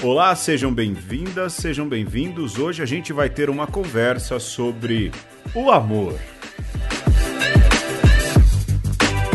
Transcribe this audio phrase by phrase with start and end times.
[0.00, 2.56] Olá, sejam bem-vindas, sejam bem-vindos.
[2.56, 5.10] Hoje a gente vai ter uma conversa sobre
[5.52, 6.16] o amor.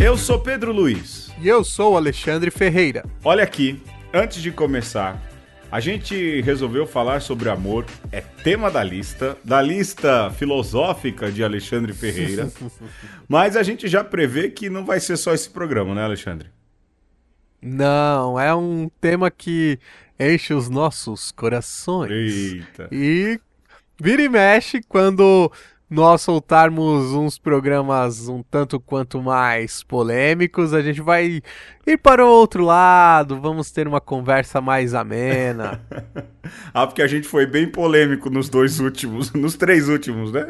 [0.01, 1.29] Eu sou Pedro Luiz.
[1.41, 3.03] E eu sou Alexandre Ferreira.
[3.25, 5.21] Olha aqui, antes de começar,
[5.69, 11.91] a gente resolveu falar sobre amor, é tema da lista, da lista filosófica de Alexandre
[11.91, 12.49] Ferreira.
[13.27, 16.47] mas a gente já prevê que não vai ser só esse programa, né, Alexandre?
[17.61, 19.77] Não, é um tema que
[20.31, 22.11] enche os nossos corações.
[22.11, 22.87] Eita.
[22.91, 23.39] E
[23.99, 25.51] vira e mexe quando
[25.89, 31.41] nós soltarmos uns programas um tanto quanto mais polêmicos, a gente vai
[31.85, 35.81] ir para o outro lado, vamos ter uma conversa mais amena.
[36.73, 40.47] ah, porque a gente foi bem polêmico nos dois últimos, nos três últimos, né?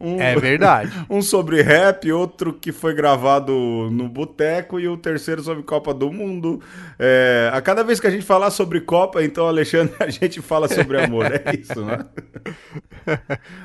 [0.00, 0.92] Um, é verdade.
[1.10, 3.52] um sobre rap, outro que foi gravado
[3.90, 6.60] no Boteco e o terceiro sobre Copa do Mundo.
[6.98, 10.68] É, a cada vez que a gente falar sobre Copa, então, Alexandre, a gente fala
[10.68, 12.04] sobre amor, é isso, né?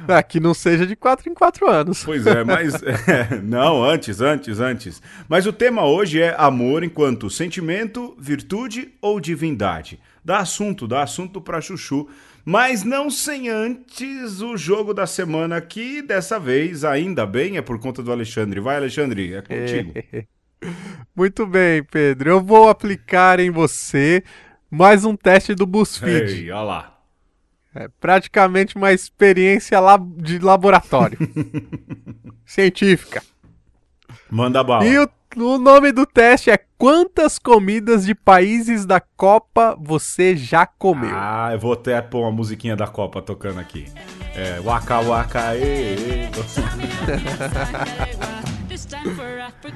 [0.07, 2.03] Ah, que não seja de quatro em quatro anos.
[2.03, 2.73] Pois é, mas.
[2.83, 5.01] É, não, antes, antes, antes.
[5.27, 9.99] Mas o tema hoje é amor enquanto sentimento, virtude ou divindade.
[10.23, 12.07] Dá assunto, dá assunto para Chuchu.
[12.45, 17.79] Mas não sem antes o jogo da semana, que dessa vez, ainda bem, é por
[17.79, 18.59] conta do Alexandre.
[18.59, 19.93] Vai, Alexandre, é contigo.
[21.15, 22.29] Muito bem, Pedro.
[22.29, 24.23] Eu vou aplicar em você
[24.69, 26.43] mais um teste do BuzzFeed.
[26.43, 26.99] Ei, olha lá.
[27.75, 29.79] É praticamente uma experiência
[30.17, 31.17] de laboratório.
[32.45, 33.23] Científica.
[34.29, 34.85] Manda bala.
[34.85, 40.65] E o, o, nome do teste é Quantas comidas de países da Copa você já
[40.65, 41.15] comeu?
[41.15, 43.87] Ah, eu vou até pôr uma musiquinha da Copa tocando aqui.
[44.35, 46.29] É, waka waka, e.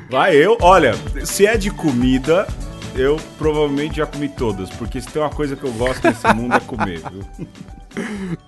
[0.10, 0.94] Vai eu, olha,
[1.26, 2.46] se é de comida,
[2.94, 6.56] eu provavelmente já comi todas, porque se tem uma coisa que eu gosto nesse mundo
[6.56, 7.24] é comer, viu?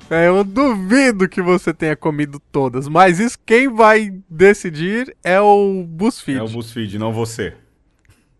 [0.10, 5.84] É, eu duvido que você tenha comido todas, mas isso quem vai decidir é o
[5.88, 6.40] BuzzFeed.
[6.40, 7.54] É o BuzzFeed, não você.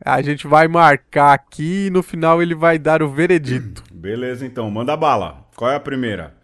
[0.04, 3.84] A gente vai marcar aqui e no final ele vai dar o veredito.
[3.94, 5.46] Beleza, então, manda bala.
[5.56, 6.36] Qual é a primeira?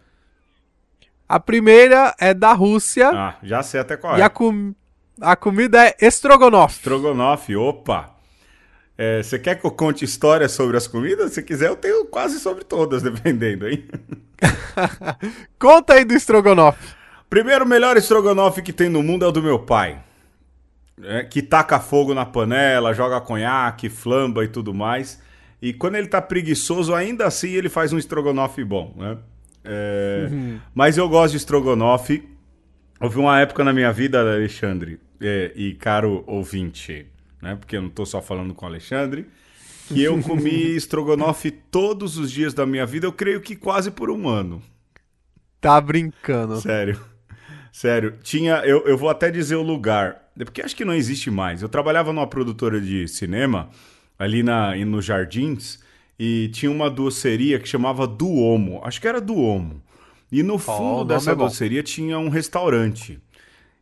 [1.28, 3.10] A primeira é da Rússia.
[3.10, 4.18] Ah, já sei até qual é.
[4.18, 4.74] E a, com...
[5.20, 6.76] a comida é estrogonofe.
[6.76, 8.15] Estrogonofe, opa!
[8.98, 11.32] É, você quer que eu conte histórias sobre as comidas?
[11.32, 13.84] Se quiser, eu tenho quase sobre todas, dependendo, hein?
[15.58, 16.94] Conta aí do estrogonofe.
[17.28, 20.02] Primeiro, o melhor estrogonofe que tem no mundo é o do meu pai.
[21.02, 25.20] É, que taca fogo na panela, joga conhaque, flamba e tudo mais.
[25.60, 29.18] E quando ele tá preguiçoso, ainda assim ele faz um estrogonofe bom, né?
[29.62, 30.60] É, uhum.
[30.74, 32.26] Mas eu gosto de estrogonofe.
[32.98, 37.06] Houve uma época na minha vida, Alexandre, é, e caro ouvinte,
[37.40, 37.56] né?
[37.56, 39.26] Porque eu não estou só falando com o Alexandre,
[39.88, 44.10] que eu comi estrogonofe todos os dias da minha vida, eu creio que quase por
[44.10, 44.62] um ano.
[45.60, 46.60] Tá brincando.
[46.60, 47.00] Sério.
[47.72, 48.14] Sério.
[48.22, 48.56] Tinha.
[48.64, 50.22] Eu, eu vou até dizer o lugar.
[50.36, 51.62] Porque acho que não existe mais.
[51.62, 53.70] Eu trabalhava numa produtora de cinema,
[54.18, 55.78] ali na, nos Jardins,
[56.18, 58.80] e tinha uma doceria que chamava Duomo.
[58.84, 59.82] Acho que era Duomo.
[60.30, 63.18] E no fundo oh, dessa é doceria tinha um restaurante.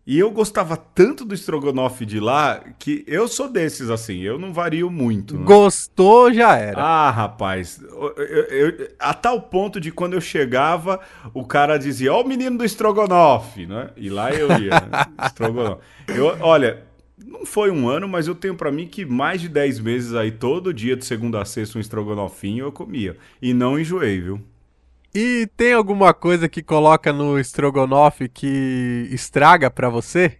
[0.06, 4.52] E eu gostava tanto do estrogonofe de lá que eu sou desses, assim, eu não
[4.52, 5.38] vario muito.
[5.38, 5.44] Né?
[5.44, 6.78] Gostou, já era.
[6.78, 11.00] Ah, rapaz, eu, eu, eu, a tal ponto de quando eu chegava,
[11.32, 13.90] o cara dizia, ó o menino do estrogonofe, né?
[13.96, 15.06] E lá eu ia, né?
[15.24, 15.80] estrogonofe.
[16.08, 16.82] Eu, olha,
[17.16, 20.30] não foi um ano, mas eu tenho para mim que mais de 10 meses aí,
[20.30, 23.16] todo dia de segunda a sexta, um estrogonofinho eu comia.
[23.40, 24.40] E não enjoei, viu?
[25.14, 30.38] E tem alguma coisa que coloca no estrogonofe que estraga para você?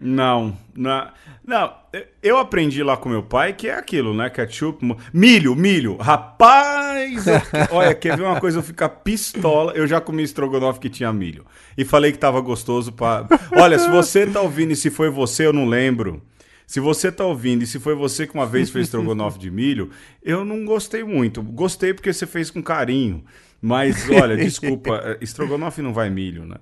[0.00, 1.08] Não, não,
[1.44, 1.74] não.
[2.22, 4.30] Eu aprendi lá com meu pai que é aquilo, né?
[4.30, 5.96] Ketchup, milho, milho.
[5.96, 7.24] Rapaz,
[7.72, 8.58] olha, quer ver uma coisa?
[8.58, 9.72] Eu ficar pistola.
[9.72, 11.44] Eu já comi estrogonofe que tinha milho
[11.76, 13.26] e falei que tava gostoso para.
[13.52, 16.22] Olha, se você tá ouvindo e se foi você, eu não lembro.
[16.70, 19.90] Se você tá ouvindo e se foi você que uma vez fez estrogonofe de milho,
[20.22, 21.42] eu não gostei muito.
[21.42, 23.24] Gostei porque você fez com carinho.
[23.60, 26.58] Mas, olha, desculpa, eh, estrogonofe não vai milho, né?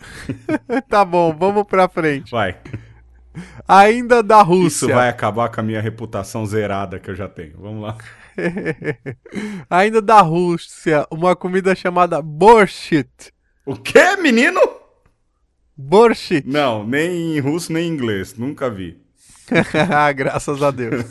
[0.88, 2.30] tá bom, vamos pra frente.
[2.30, 2.56] Vai.
[3.68, 4.86] Ainda da Rússia.
[4.86, 7.58] Isso vai acabar com a minha reputação zerada que eu já tenho.
[7.58, 7.98] Vamos lá.
[9.68, 13.34] Ainda da Rússia, uma comida chamada borscht.
[13.66, 14.62] O quê, menino?
[15.76, 16.42] Borscht.
[16.46, 18.34] Não, nem em russo nem em inglês.
[18.34, 19.09] Nunca vi.
[20.16, 21.04] Graças a Deus.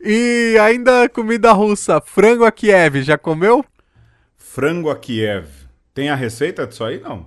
[0.00, 3.64] e ainda comida russa, frango a Kiev, já comeu?
[4.36, 5.48] Frango a Kiev.
[5.94, 7.26] Tem a receita disso aí, não?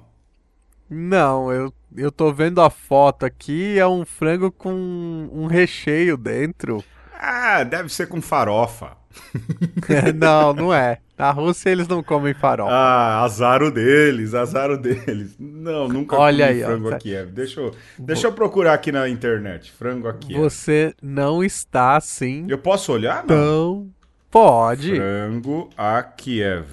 [0.89, 6.83] Não, eu, eu tô vendo a foto aqui, é um frango com um recheio dentro.
[7.19, 8.95] Ah, deve ser com farofa.
[10.15, 10.99] não, não é.
[11.17, 12.71] Na Rússia eles não comem farofa.
[12.71, 15.35] Ah, azar o deles, azar o deles.
[15.39, 17.31] Não, nunca Olha comi aí, ó, frango tá- a Kiev.
[17.31, 19.71] Deixa eu, deixa eu procurar aqui na internet.
[19.71, 20.41] Frango a Kiev.
[20.41, 23.19] Você não está assim Eu posso olhar?
[23.19, 23.25] Não.
[23.27, 23.89] tão.
[24.29, 24.95] Pode.
[24.95, 26.67] Frango a Kiev.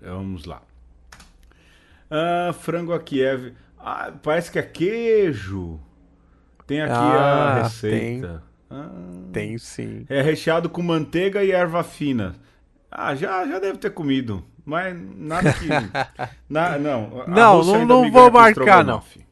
[0.00, 0.62] Vamos lá.
[2.10, 3.52] Ah, frango a Kiev.
[3.78, 5.78] Ah, parece que é queijo.
[6.66, 8.42] Tem aqui a Ah, receita.
[8.70, 8.90] Ah,
[9.32, 10.04] Tem sim.
[10.08, 12.34] é recheado com manteiga e erva fina.
[12.90, 14.44] Ah, já, já deve ter comido.
[14.64, 15.66] Mas nada que.
[16.50, 19.26] na- não, Não, não- não vou com marcar, estrogonofe.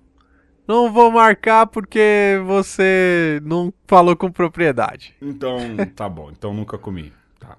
[0.66, 5.14] Não vou marcar porque você não falou com propriedade.
[5.20, 5.58] Então,
[5.96, 6.30] tá bom.
[6.30, 7.12] Então nunca comi.
[7.40, 7.56] Tá.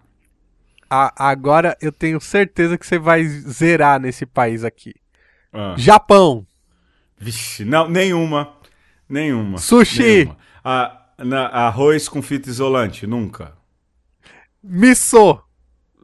[0.89, 4.94] A- agora eu tenho certeza que você vai zerar nesse país aqui.
[5.51, 5.75] Ah.
[5.77, 6.48] Japão.
[7.18, 8.54] Vixe, não, nenhuma.
[9.07, 9.57] Nenhuma.
[9.57, 10.01] Sushi.
[10.01, 10.38] Nenhuma.
[10.63, 13.54] Ah, na- arroz com fita isolante, nunca.
[14.64, 15.42] Miso.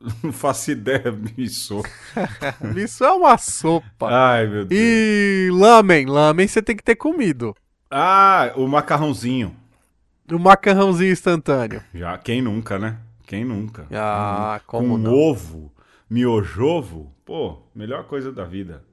[0.24, 1.82] Não faço ideia, isso.
[2.74, 4.08] Miso é uma sopa.
[4.10, 4.82] Ai, meu Deus.
[4.82, 6.06] E lamen.
[6.08, 7.56] Lamen você tem que ter comido.
[7.90, 9.56] Ah, o macarrãozinho.
[10.32, 11.84] O macarrãozinho instantâneo.
[11.94, 12.98] Já, quem nunca, né?
[13.28, 13.86] Quem nunca?
[13.92, 15.14] Ah, com como não?
[15.14, 15.72] ovo,
[16.10, 18.84] miojovo, pô, melhor coisa da vida.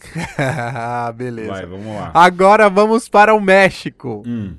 [0.38, 1.50] ah, beleza.
[1.52, 2.10] Vai, vamos lá.
[2.14, 4.22] Agora vamos para o México.
[4.26, 4.54] Hum.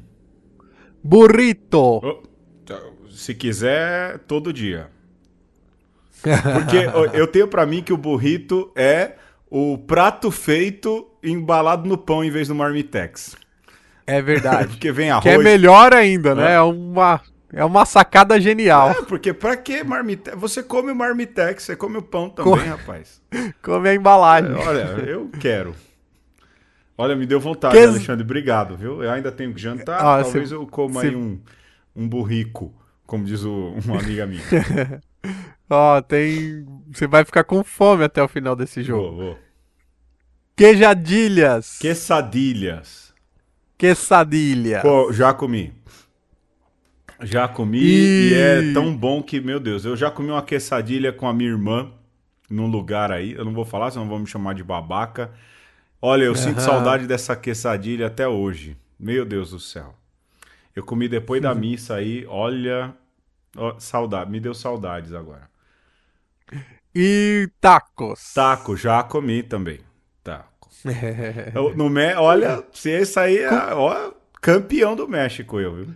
[1.04, 2.00] Burrito.
[2.04, 2.24] Oh,
[2.66, 4.90] tá, se quiser, todo dia.
[6.22, 9.14] Porque eu tenho pra mim que o burrito é
[9.50, 13.36] o prato feito embalado no pão em vez do marmitex.
[14.06, 14.70] É verdade.
[14.78, 15.24] Porque vem arroz.
[15.24, 16.52] que é melhor ainda, né?
[16.52, 16.56] É.
[16.56, 17.22] É uma,
[17.52, 18.92] é uma sacada genial.
[18.92, 20.38] É, porque pra que marmitex?
[20.40, 23.22] Você come o marmitex, você come o pão também, rapaz.
[23.62, 24.54] Come a embalagem.
[24.54, 25.74] Olha, eu quero.
[27.02, 28.24] Olha, me deu vontade, Que- Alexandre.
[28.24, 29.04] Obrigado, viu?
[29.04, 30.00] Eu ainda tenho que jantar.
[30.00, 31.40] Ah, talvez se- eu coma se- aí um,
[31.96, 32.74] um burrico,
[33.06, 34.42] como diz o, uma amiga minha.
[35.70, 36.66] Ó, tem.
[36.92, 39.16] Você vai ficar com fome até o final desse jogo.
[39.16, 39.38] vou, vou.
[40.56, 41.78] Queijadilhas.
[41.80, 43.14] Quesadilhas.
[43.78, 44.82] Quesadilha.
[44.82, 45.74] Pô, já comi.
[47.22, 51.14] Já comi E- e é tão bom que, meu Deus, eu já comi uma quesadilha
[51.14, 51.92] com a minha irmã
[52.50, 53.32] num lugar aí.
[53.34, 55.32] Eu não vou falar, senão vão me chamar de babaca.
[56.02, 56.66] Olha, eu sinto Aham.
[56.66, 58.76] saudade dessa quesadilha até hoje.
[59.00, 59.96] Meu Deus do céu.
[60.76, 62.94] Eu comi depois da missa aí, olha.
[63.56, 65.50] ó, saudade, me deu saudades agora.
[66.94, 68.34] E tacos.
[68.34, 69.80] Taco, já comi também.
[70.24, 70.70] Taco.
[71.56, 72.14] Eu- no Me...
[72.16, 74.12] Olha, se esse aí é ó,
[74.42, 75.96] campeão do México, eu, viu?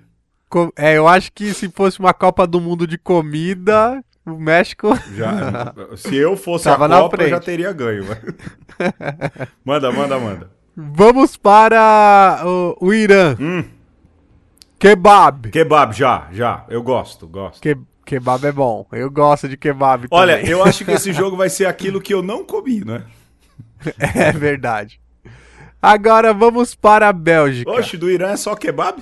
[0.78, 4.90] É, eu acho que se fosse uma Copa do Mundo de comida, o México.
[5.14, 8.04] Já, se eu fosse Tava a Copa, eu já teria ganho.
[9.64, 10.52] manda, manda, manda.
[10.76, 13.36] Vamos para o, o Irã.
[13.40, 13.64] Hum,
[14.78, 15.50] Kebab.
[15.50, 16.66] kebab, já, já.
[16.70, 17.62] Eu gosto, gosto.
[17.62, 18.86] Que, kebab é bom.
[18.92, 20.52] Eu gosto de kebab Olha, também.
[20.52, 23.04] eu acho que esse jogo vai ser aquilo que eu não comi, né?
[23.98, 25.00] É verdade.
[25.82, 27.70] Agora vamos para a Bélgica.
[27.72, 29.02] Oxe, do Irã é só kebab?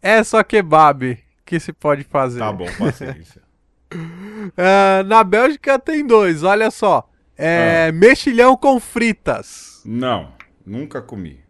[0.00, 2.38] É só kebab que se pode fazer.
[2.38, 3.42] Tá bom, paciência.
[4.56, 7.08] Ah, na Bélgica tem dois, olha só.
[7.38, 7.42] Ah.
[7.42, 9.82] É mexilhão com fritas.
[9.84, 10.32] Não,
[10.66, 11.40] nunca comi.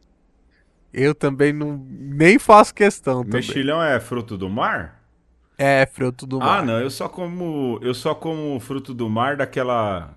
[0.92, 3.40] Eu também não nem faço questão também.
[3.40, 5.02] Mexilhão é fruto do mar?
[5.56, 6.60] É fruto do mar.
[6.60, 10.16] Ah, não, eu só como, eu só como fruto do mar daquela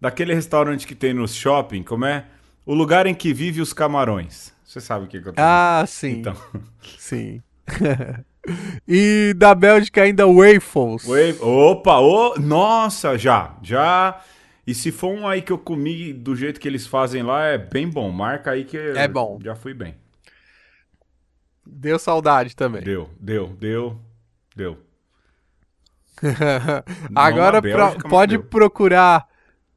[0.00, 2.26] daquele restaurante que tem no shopping, como é?
[2.64, 4.52] O lugar em que vive os camarões.
[4.64, 6.18] Você sabe o que, que eu tô Ah, sim.
[6.20, 6.36] Então,
[6.98, 7.42] Sim.
[8.86, 11.06] e da Bélgica ainda waffles.
[11.40, 14.20] Opa, ô, nossa, já, já.
[14.66, 17.56] E se for um aí que eu comi do jeito que eles fazem lá, é
[17.58, 18.10] bem bom.
[18.10, 19.38] Marca aí que É bom.
[19.42, 19.94] Já fui bem.
[21.64, 22.82] Deu saudade também.
[22.82, 23.98] Deu, deu, deu,
[24.54, 24.78] deu.
[27.14, 28.46] Agora Bélgica, pode deu.
[28.46, 29.26] procurar,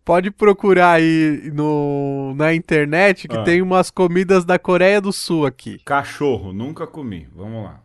[0.05, 3.43] pode procurar aí no, na internet que Ah.
[3.43, 5.79] tem umas comidas da Coreia do Sul aqui.
[5.85, 7.27] Cachorro, nunca comi.
[7.35, 7.81] Vamos lá.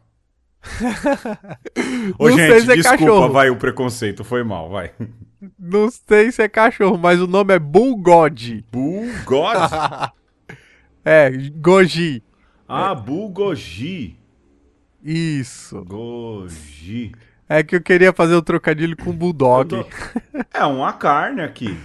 [2.19, 3.33] Ô, Não sei gente, se é desculpa, cachorro.
[3.33, 4.93] vai o preconceito, foi mal, vai.
[5.59, 8.65] Não sei se é cachorro, mas o nome é Bulgogi.
[8.71, 9.59] Bulgogi?
[11.07, 12.23] É, goji.
[12.67, 14.17] ah, bulgogi.
[15.05, 15.85] Isso.
[15.85, 17.13] Goji.
[17.47, 19.69] É que eu queria fazer o trocadilho com bulldog.
[19.69, 19.87] Tô-
[20.55, 21.79] É uma carne aqui.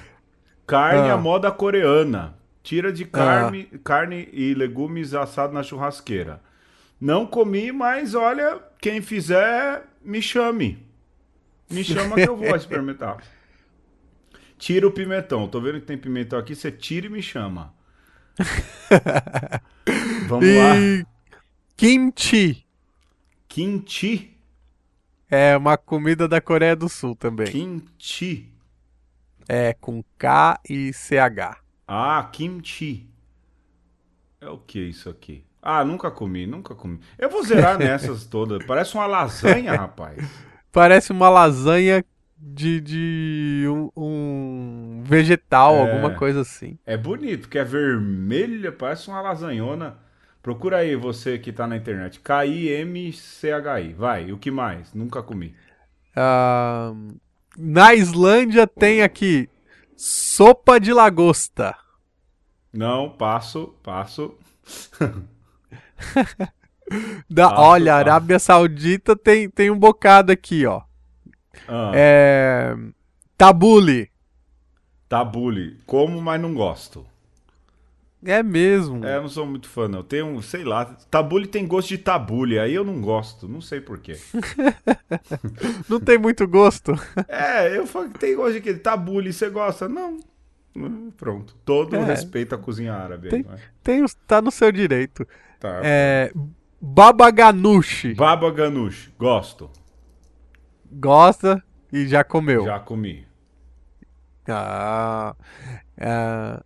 [0.66, 1.16] Carne Ah.
[1.16, 2.34] à moda coreana.
[2.64, 6.40] Tira de carne, carne e legumes assado na churrasqueira.
[7.00, 10.86] Não comi, mas olha, quem fizer, me chame.
[11.70, 13.24] Me chama que eu vou experimentar.
[14.58, 15.48] Tira o pimentão.
[15.48, 17.74] Tô vendo que tem pimentão aqui, você tira e me chama.
[20.28, 20.78] Vamos lá.
[20.78, 21.06] E
[21.78, 22.66] kimchi.
[23.48, 24.38] Kimchi.
[25.30, 27.48] É uma comida da Coreia do Sul também.
[27.48, 28.52] Kimchi.
[29.48, 31.62] É com K e CH.
[31.88, 33.10] Ah, kimchi.
[34.42, 35.46] É o que isso aqui?
[35.62, 37.00] Ah, nunca comi, nunca comi.
[37.18, 38.64] Eu vou zerar nessas todas.
[38.66, 40.24] Parece uma lasanha, rapaz.
[40.72, 42.04] Parece uma lasanha
[42.38, 45.82] de, de um, um vegetal, É.
[45.92, 46.78] alguma coisa assim.
[46.86, 49.98] É bonito, porque é vermelha, parece uma lasanhona.
[50.42, 52.20] Procura aí você que tá na internet.
[52.22, 53.94] K-I-M-C-H-I.
[53.94, 54.94] Vai, o que mais?
[54.94, 55.54] Nunca comi.
[56.16, 56.94] Ah,
[57.58, 59.50] na Islândia tem aqui
[59.98, 61.76] sopa de lagosta.
[62.72, 64.38] Não, passo, passo.
[67.30, 68.10] Da, Passo, olha, passo.
[68.10, 70.82] Arábia Saudita tem, tem um bocado aqui, ó.
[71.68, 72.76] Ah, É,
[73.38, 74.10] tabule.
[75.08, 75.78] Tabule.
[75.86, 77.06] Como, mas não gosto.
[78.26, 79.06] É mesmo.
[79.06, 80.04] É, eu não sou muito fã, não.
[80.04, 80.86] Tem um, sei lá.
[81.10, 82.60] Tabule tem gosto de tabule.
[82.60, 83.48] Aí eu não gosto.
[83.48, 84.18] Não sei porquê.
[85.88, 86.94] Não tem muito gosto.
[87.28, 89.32] É, eu falo que tem gosto de aquele tabule.
[89.32, 89.88] Você gosta?
[89.88, 90.20] Não.
[91.18, 91.56] Pronto.
[91.66, 92.04] Todo É.
[92.04, 93.28] respeito à cozinha árabe.
[93.28, 93.60] aí, Tem- vai.
[93.84, 95.28] Tem, os- tá no seu direito.
[95.60, 95.82] Tá.
[95.84, 96.32] É,
[96.80, 98.14] baba ganoush.
[98.16, 99.12] Baba ganoush.
[99.18, 99.70] Gosto.
[100.92, 101.62] Gosta
[101.92, 102.64] e já comeu.
[102.66, 103.28] Já comi.
[104.48, 105.36] Ah,
[106.00, 106.64] ah,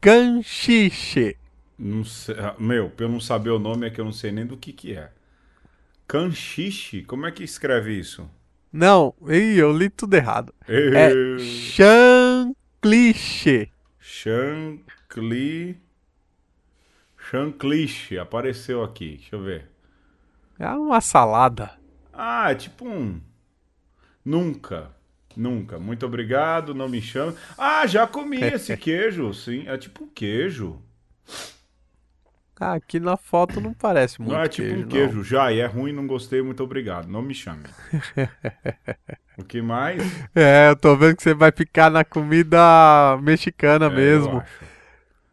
[0.00, 1.36] canchiche.
[1.78, 4.30] Não sei, ah, meu, pra eu não saber o nome é que eu não sei
[4.30, 5.10] nem do que que é.
[6.06, 7.02] Canchiche?
[7.02, 8.28] Como é que escreve isso?
[8.72, 10.52] Não, ih, eu li tudo errado.
[10.68, 11.10] É
[12.84, 13.70] chancliche.
[13.98, 15.80] Chancli...
[17.16, 18.18] Chancliche.
[18.18, 19.16] Apareceu aqui.
[19.16, 19.70] Deixa eu ver.
[20.58, 21.72] É uma salada.
[22.12, 23.20] Ah, é tipo um...
[24.24, 24.90] Nunca.
[25.34, 25.78] Nunca.
[25.78, 27.34] Muito obrigado, não me chame.
[27.56, 29.66] Ah, já comi esse queijo, sim.
[29.66, 30.80] É tipo um queijo.
[32.60, 34.88] Ah, aqui na foto não parece muito não é tipo queijo, um não.
[34.88, 35.24] queijo.
[35.24, 37.08] Já, e é ruim, não gostei, muito obrigado.
[37.08, 37.64] Não me chame.
[39.36, 40.00] o que mais?
[40.34, 44.42] É, eu tô vendo que você vai ficar na comida mexicana É, mesmo.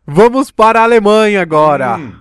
[0.05, 1.97] Vamos para a Alemanha agora.
[1.97, 2.19] Hum,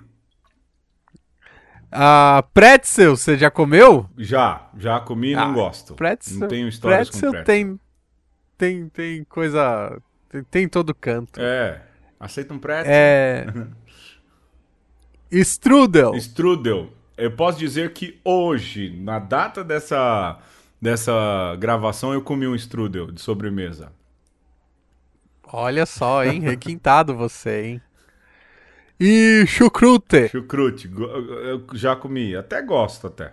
[1.93, 4.09] Ah, pretzel, você já comeu?
[4.17, 5.95] já, já comi e não Ah, gosto.
[5.95, 7.45] Pretzel, não tenho histórias pretzel, com pretzel.
[7.47, 7.81] tem
[8.57, 11.41] tem tem coisa tem, tem em todo canto.
[11.41, 11.83] É.
[12.21, 12.93] Aceita um pretzel?
[12.95, 13.47] É
[15.31, 16.15] strudel.
[16.17, 16.91] Strudel.
[17.17, 20.39] Eu posso dizer que hoje, na data dessa,
[20.81, 23.93] dessa gravação, eu comi um strudel de sobremesa.
[25.53, 26.41] Olha só, hein?
[26.43, 27.83] Requintado você, hein?
[28.99, 30.29] E chucrute.
[30.29, 33.33] Chucrute, eu já comi, até gosto até.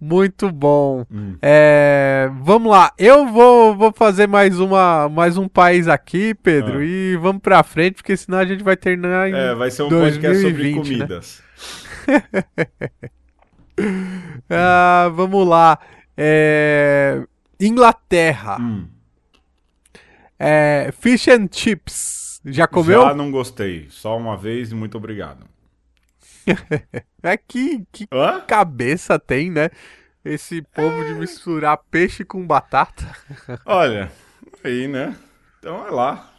[0.00, 1.04] Muito bom.
[1.12, 1.36] Hum.
[1.42, 6.84] É, vamos lá, eu vou, vou fazer mais, uma, mais um país aqui, Pedro, Ah.
[6.84, 9.34] e vamos pra frente, porque senão a gente vai terminar em.
[9.34, 11.06] É, vai ser um podcast sobre 2020, né?
[11.06, 11.42] comidas.
[14.50, 15.78] Ah, vamos lá.
[16.16, 17.22] É,
[17.58, 18.58] Inglaterra.
[18.60, 18.86] Hum.
[20.38, 22.40] É, fish and chips.
[22.44, 23.02] Já comeu?
[23.02, 25.46] Já não gostei, só uma vez e muito obrigado.
[27.22, 28.46] É que, que Hã?
[28.46, 29.70] cabeça tem, né?
[30.24, 31.04] Esse povo É.
[31.04, 33.04] de misturar peixe com batata.
[33.64, 34.10] Olha,
[34.64, 35.16] aí, né?
[35.58, 36.30] Então é lá.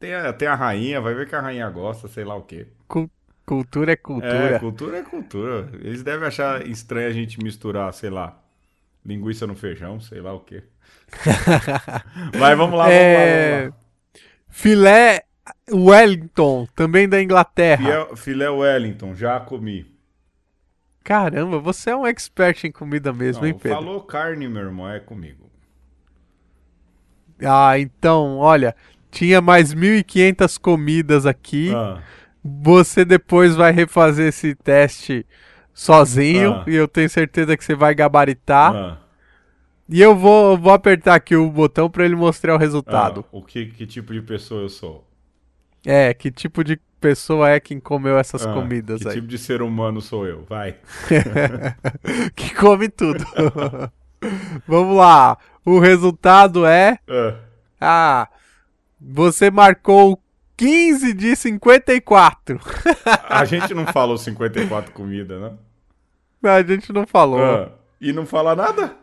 [0.00, 2.66] Tem a, tem a rainha, vai ver que a rainha gosta, sei lá o quê.
[2.86, 3.10] Cu-
[3.46, 4.58] cultura é É, cultura.
[4.58, 5.70] cultura é cultura.
[5.74, 8.36] Eles devem achar estranho a gente misturar, sei lá,
[9.04, 10.64] linguiça no feijão, sei lá o quê.
[12.34, 13.78] Mas vamos lá, vamos É, lá, vamos lá.
[14.50, 15.24] Filé
[15.70, 18.06] Wellington, também da Inglaterra.
[18.06, 19.86] Filé, filé Wellington, já comi.
[21.04, 23.78] Caramba, você é um expert em comida mesmo, Não, hein, Pedro?
[23.78, 25.48] falou carne, meu irmão, é comigo.
[27.44, 28.74] Ah, então, olha,
[29.10, 31.70] tinha mais 1.500 comidas aqui.
[31.74, 32.02] Ah,
[32.44, 35.26] Você depois vai refazer esse teste
[35.74, 36.64] sozinho Ah.
[36.66, 38.74] e eu tenho certeza que você vai gabaritar.
[38.74, 38.98] ah,
[39.88, 43.24] E eu vou, vou apertar aqui o botão para ele mostrar o resultado.
[43.32, 45.07] ah, o que, que tipo de pessoa eu sou?
[45.90, 49.14] É, que tipo de pessoa é quem comeu essas Ah, comidas que aí?
[49.14, 50.44] tipo de ser humano sou eu?
[50.46, 50.76] Vai.
[52.36, 53.24] que come tudo.
[54.68, 55.38] Vamos lá.
[55.64, 56.98] O resultado é.
[57.08, 57.34] Ah,
[57.80, 58.28] Ah,
[59.00, 60.20] você marcou
[60.56, 62.60] 15 de 54.
[63.28, 65.52] a gente não falou 54 comida, né?
[66.50, 67.40] A gente não falou.
[67.42, 68.94] Ah, e não fala nada?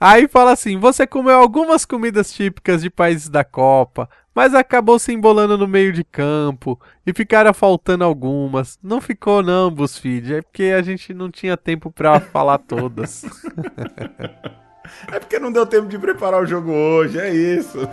[0.00, 5.12] Aí fala assim: você comeu algumas comidas típicas de países da Copa, mas acabou se
[5.12, 8.78] embolando no meio de campo e ficaram faltando algumas.
[8.82, 13.24] Não ficou, não, BuzzFeed, é porque a gente não tinha tempo pra falar todas.
[15.10, 17.78] É porque não deu tempo de preparar o jogo hoje, é isso.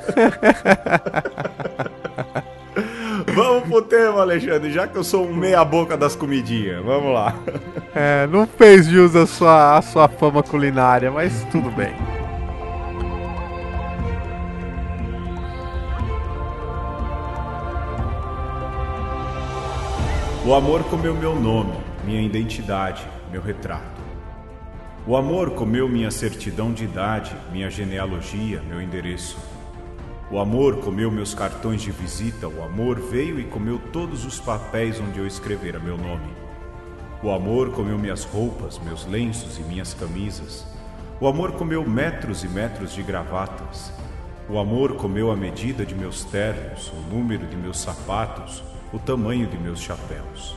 [3.34, 6.84] Vamos pro tema, Alexandre, já que eu sou um meia-boca das comidinhas.
[6.84, 7.36] Vamos lá.
[7.93, 11.93] É, não fez jus a sua, a sua fama culinária, mas tudo bem.
[20.46, 21.74] O amor comeu meu nome,
[22.05, 24.01] minha identidade, meu retrato.
[25.05, 29.38] O amor comeu minha certidão de idade, minha genealogia, meu endereço.
[30.31, 34.98] O amor comeu meus cartões de visita, o amor veio e comeu todos os papéis
[35.01, 36.29] onde eu escrevera meu nome.
[37.22, 40.65] O amor comeu minhas roupas, meus lenços e minhas camisas.
[41.19, 43.91] O amor comeu metros e metros de gravatas.
[44.48, 49.48] O amor comeu a medida de meus ternos, o número de meus sapatos, o tamanho
[49.48, 50.55] de meus chapéus.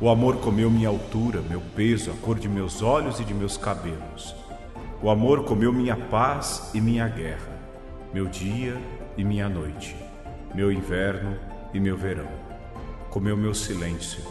[0.00, 3.56] O amor comeu minha altura, meu peso, a cor de meus olhos e de meus
[3.56, 4.34] cabelos.
[5.02, 7.52] O amor comeu minha paz e minha guerra,
[8.12, 8.76] meu dia
[9.16, 9.96] e minha noite,
[10.54, 11.36] meu inverno
[11.72, 12.28] e meu verão.
[13.10, 14.22] Comeu meu silêncio,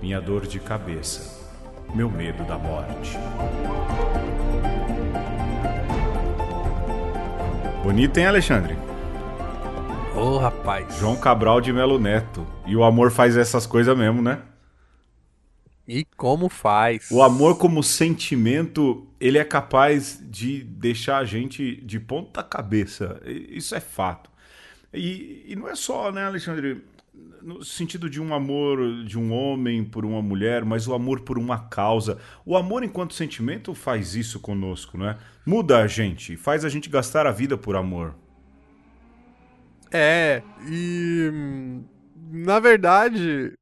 [0.00, 1.50] minha dor de cabeça,
[1.94, 3.18] meu medo da morte.
[7.82, 8.89] Bonito, hein, Alexandre?
[10.20, 10.98] Ô, oh, rapaz.
[10.98, 12.46] João Cabral de Melo Neto.
[12.66, 14.42] E o amor faz essas coisas mesmo, né?
[15.88, 17.10] E como faz?
[17.10, 23.18] O amor como sentimento, ele é capaz de deixar a gente de ponta cabeça.
[23.24, 24.30] Isso é fato.
[24.92, 26.84] E, e não é só, né, Alexandre?
[27.40, 31.38] No sentido de um amor de um homem por uma mulher, mas o amor por
[31.38, 32.18] uma causa.
[32.44, 35.16] O amor enquanto sentimento faz isso conosco, né?
[35.46, 38.14] Muda a gente, faz a gente gastar a vida por amor.
[39.92, 41.30] É, e
[42.32, 43.58] na verdade,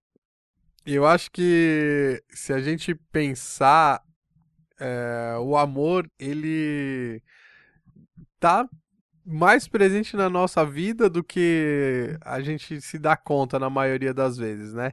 [0.85, 4.03] eu acho que se a gente pensar,
[4.79, 7.23] é, o amor, ele
[8.39, 8.69] tá
[9.25, 14.37] mais presente na nossa vida do que a gente se dá conta na maioria das
[14.37, 14.93] vezes, né?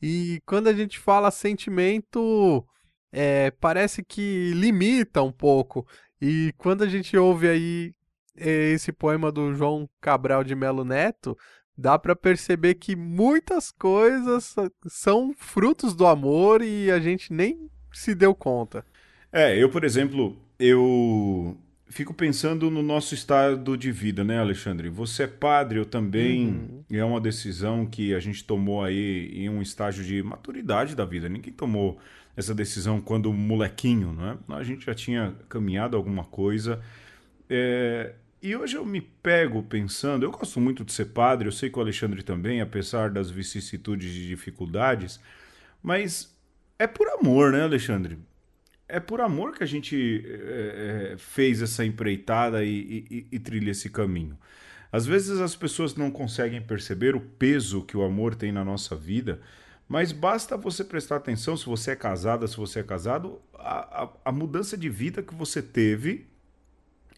[0.00, 2.66] E quando a gente fala sentimento,
[3.12, 5.86] é, parece que limita um pouco.
[6.20, 7.94] E quando a gente ouve aí
[8.36, 11.36] esse poema do João Cabral de Melo Neto,
[11.76, 14.54] dá para perceber que muitas coisas
[14.86, 18.84] são frutos do amor e a gente nem se deu conta.
[19.32, 21.56] É, eu, por exemplo, eu
[21.88, 24.88] fico pensando no nosso estado de vida, né, Alexandre?
[24.88, 26.48] Você é padre, eu também.
[26.48, 26.84] Uhum.
[26.90, 31.28] É uma decisão que a gente tomou aí em um estágio de maturidade da vida.
[31.28, 31.98] Ninguém tomou
[32.36, 34.36] essa decisão quando molequinho, né?
[34.48, 36.80] A gente já tinha caminhado alguma coisa.
[37.48, 41.70] É, e hoje eu me pego pensando, eu gosto muito de ser padre, eu sei
[41.70, 45.20] que o Alexandre também, apesar das vicissitudes e dificuldades,
[45.82, 46.36] mas
[46.78, 48.18] é por amor, né, Alexandre?
[48.88, 53.90] É por amor que a gente é, fez essa empreitada e, e, e trilha esse
[53.90, 54.38] caminho.
[54.92, 58.94] Às vezes as pessoas não conseguem perceber o peso que o amor tem na nossa
[58.94, 59.40] vida,
[59.88, 64.08] mas basta você prestar atenção, se você é casada, se você é casado, a, a,
[64.26, 66.26] a mudança de vida que você teve.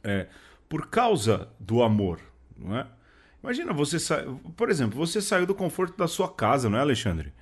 [0.02, 0.26] É,
[0.68, 2.20] por causa do amor,
[2.56, 2.86] não é?
[3.42, 4.24] Imagina, você sa...
[4.56, 7.32] por exemplo, você saiu do conforto da sua casa, não é, Alexandre?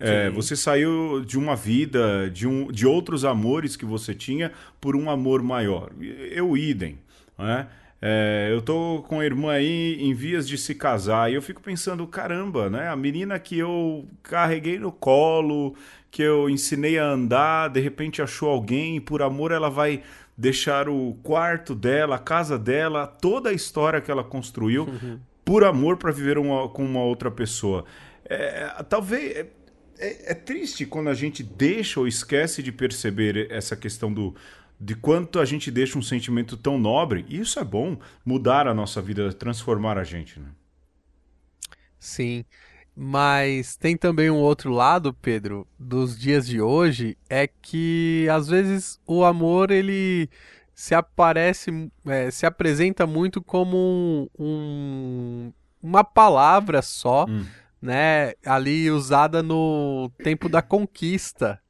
[0.00, 4.94] É, você saiu de uma vida, de, um, de outros amores que você tinha por
[4.94, 5.90] um amor maior.
[6.00, 6.98] Eu idem,
[7.36, 7.66] né?
[8.00, 11.60] É, eu tô com a irmã aí em vias de se casar e eu fico
[11.60, 12.88] pensando, caramba, né?
[12.88, 15.74] A menina que eu carreguei no colo,
[16.10, 20.02] que eu ensinei a andar, de repente achou alguém e por amor ela vai
[20.36, 25.18] deixar o quarto dela, a casa dela, toda a história que ela construiu uhum.
[25.44, 27.84] por amor para viver uma, com uma outra pessoa.
[28.24, 29.46] É, talvez é,
[29.98, 34.34] é, é, triste quando a gente deixa ou esquece de perceber essa questão do
[34.80, 37.26] de quanto a gente deixa um sentimento tão nobre.
[37.28, 40.46] E isso é bom, mudar a nossa vida, transformar a gente, né?
[41.98, 42.44] Sim.
[43.00, 48.98] Mas tem também um outro lado, Pedro, dos dias de hoje, é que às vezes
[49.06, 50.28] o amor ele
[50.74, 51.70] se aparece,
[52.04, 57.44] é, se apresenta muito como um, um, uma palavra só, hum.
[57.80, 58.32] né?
[58.44, 61.60] Ali usada no tempo da conquista.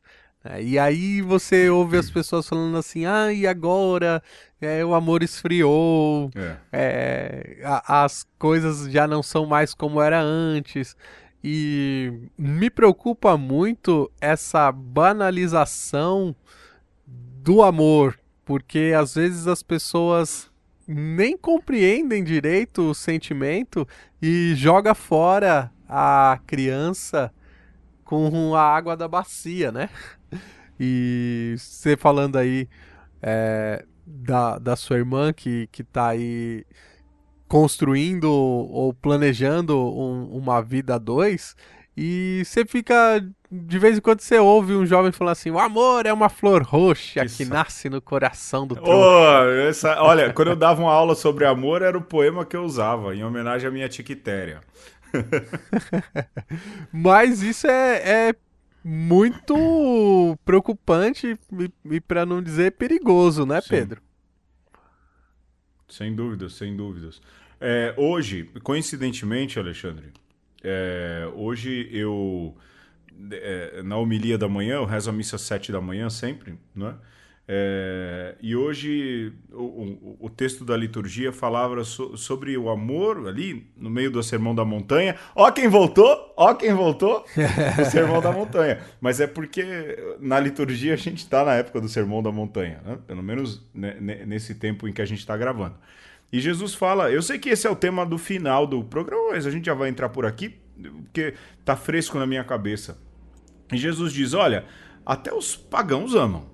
[0.61, 4.23] E aí você ouve as pessoas falando assim, ah, e agora
[4.61, 6.57] é, o amor esfriou, é.
[6.73, 10.97] É, a, as coisas já não são mais como era antes.
[11.45, 16.35] E me preocupa muito essa banalização
[17.07, 20.51] do amor, porque às vezes as pessoas
[20.87, 23.87] nem compreendem direito o sentimento
[24.21, 27.33] e joga fora a criança
[28.05, 29.91] com a água da bacia, né?
[30.79, 32.69] E você falando aí
[33.21, 36.65] é, da, da sua irmã que, que tá aí
[37.49, 41.57] construindo ou planejando um, uma vida a dois
[42.01, 46.07] e você fica de vez em quando você ouve um jovem falando assim: o amor
[46.07, 48.91] é uma flor roxa que, que nasce no coração do tronco.
[48.93, 52.63] Oh, essa, olha, quando eu dava uma aula sobre amor, era o poema que eu
[52.63, 54.61] usava, em homenagem à minha tiquitéria.
[56.93, 58.35] Mas isso é, é
[58.91, 63.69] muito preocupante e, e para não dizer perigoso, né, Sim.
[63.69, 64.03] Pedro?
[65.87, 67.21] Sem dúvidas, sem dúvidas.
[67.61, 70.13] É, hoje, coincidentemente, Alexandre,
[70.65, 72.57] é, hoje eu
[73.31, 76.95] é, na homilia da manhã, eu rezo a missa às sete da manhã sempre, né?
[76.95, 76.97] É,
[78.43, 83.89] e hoje o, o, o, texto da liturgia falava so, sobre o amor ali no
[83.89, 85.17] meio do Sermão da Montanha.
[85.35, 87.25] Ó quem voltou, ó quem voltou,
[87.81, 88.81] o Sermão da Montanha.
[89.01, 89.65] Mas é porque
[90.21, 92.99] na liturgia a gente está na época do Sermão da Montanha, né?
[93.07, 95.77] pelo menos nesse tempo em que a gente está gravando.
[96.31, 99.47] E Jesus fala, eu sei que esse é o tema do final do programa, mas
[99.47, 101.33] a gente já vai entrar por aqui, porque
[101.65, 102.99] tá fresco na minha cabeça.
[103.73, 104.65] E Jesus diz: olha,
[105.05, 106.47] até os pagãos amam,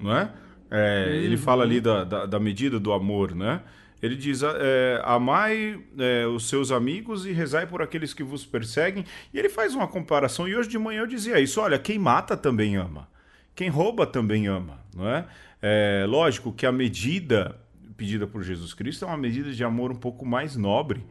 [0.00, 0.30] não é?
[0.70, 1.14] é uhum.
[1.14, 3.60] Ele fala ali da, da, da, medida do amor, né?
[4.02, 9.04] Ele diz: é, amai é, os seus amigos e rezai por aqueles que vos perseguem.
[9.32, 10.48] E ele faz uma comparação.
[10.48, 13.08] E hoje de manhã eu dizia isso: olha, quem mata também ama,
[13.54, 15.26] quem rouba também ama, não é?
[15.60, 17.58] é lógico que a medida
[18.00, 21.04] pedida por Jesus Cristo é uma medida de amor um pouco mais nobre,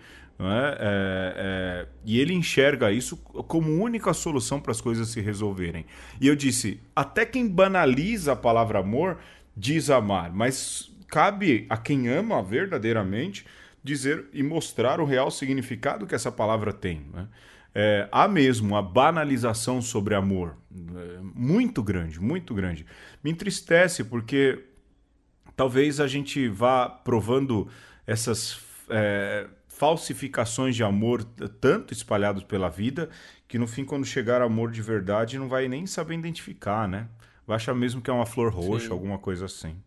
[0.47, 0.77] é?
[0.79, 5.85] É, é, e ele enxerga isso como única solução para as coisas se resolverem.
[6.21, 9.17] E eu disse: até quem banaliza a palavra amor
[9.55, 13.45] diz amar, mas cabe a quem ama verdadeiramente
[13.83, 17.05] dizer e mostrar o real significado que essa palavra tem.
[17.13, 17.27] Né?
[17.73, 22.85] É, há mesmo a banalização sobre amor, é, muito grande, muito grande.
[23.23, 24.63] Me entristece porque
[25.55, 27.67] talvez a gente vá provando
[28.07, 28.59] essas.
[29.79, 33.09] Falsificações de amor tanto espalhados pela vida
[33.47, 37.07] que no fim, quando chegar amor de verdade, não vai nem saber identificar, né?
[37.47, 38.91] Vai achar mesmo que é uma flor roxa, Sim.
[38.91, 39.81] alguma coisa assim.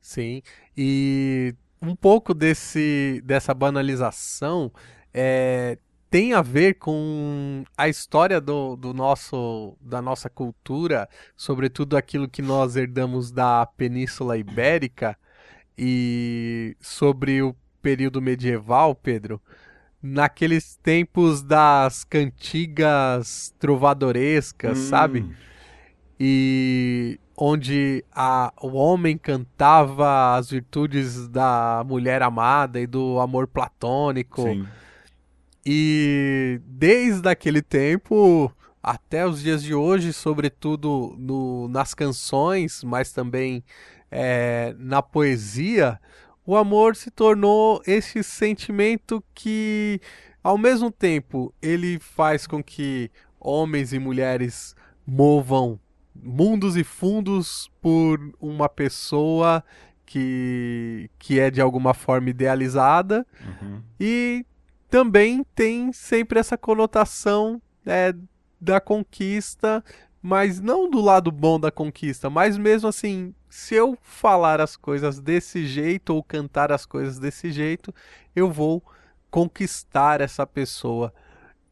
[0.00, 0.42] Sim,
[0.76, 4.72] e um pouco desse, dessa banalização
[5.12, 5.76] é,
[6.08, 12.42] tem a ver com a história do, do nosso, da nossa cultura, sobretudo aquilo que
[12.42, 15.18] nós herdamos da Península Ibérica
[15.76, 17.56] e sobre o
[17.88, 19.40] período medieval, Pedro,
[20.02, 24.88] naqueles tempos das cantigas trovadorescas, hum.
[24.90, 25.30] sabe?
[26.20, 34.42] E onde a, o homem cantava as virtudes da mulher amada e do amor platônico.
[34.42, 34.66] Sim.
[35.64, 43.64] E desde aquele tempo até os dias de hoje, sobretudo no, nas canções, mas também
[44.10, 45.98] é, na poesia,
[46.48, 50.00] o amor se tornou esse sentimento que,
[50.42, 54.74] ao mesmo tempo, ele faz com que homens e mulheres
[55.06, 55.78] movam
[56.14, 59.62] mundos e fundos por uma pessoa
[60.06, 63.82] que, que é de alguma forma idealizada uhum.
[64.00, 64.46] e
[64.88, 68.14] também tem sempre essa conotação é,
[68.58, 69.84] da conquista,
[70.22, 75.20] mas não do lado bom da conquista, mas mesmo assim se eu falar as coisas
[75.20, 77.94] desse jeito ou cantar as coisas desse jeito,
[78.34, 78.82] eu vou
[79.30, 81.12] conquistar essa pessoa.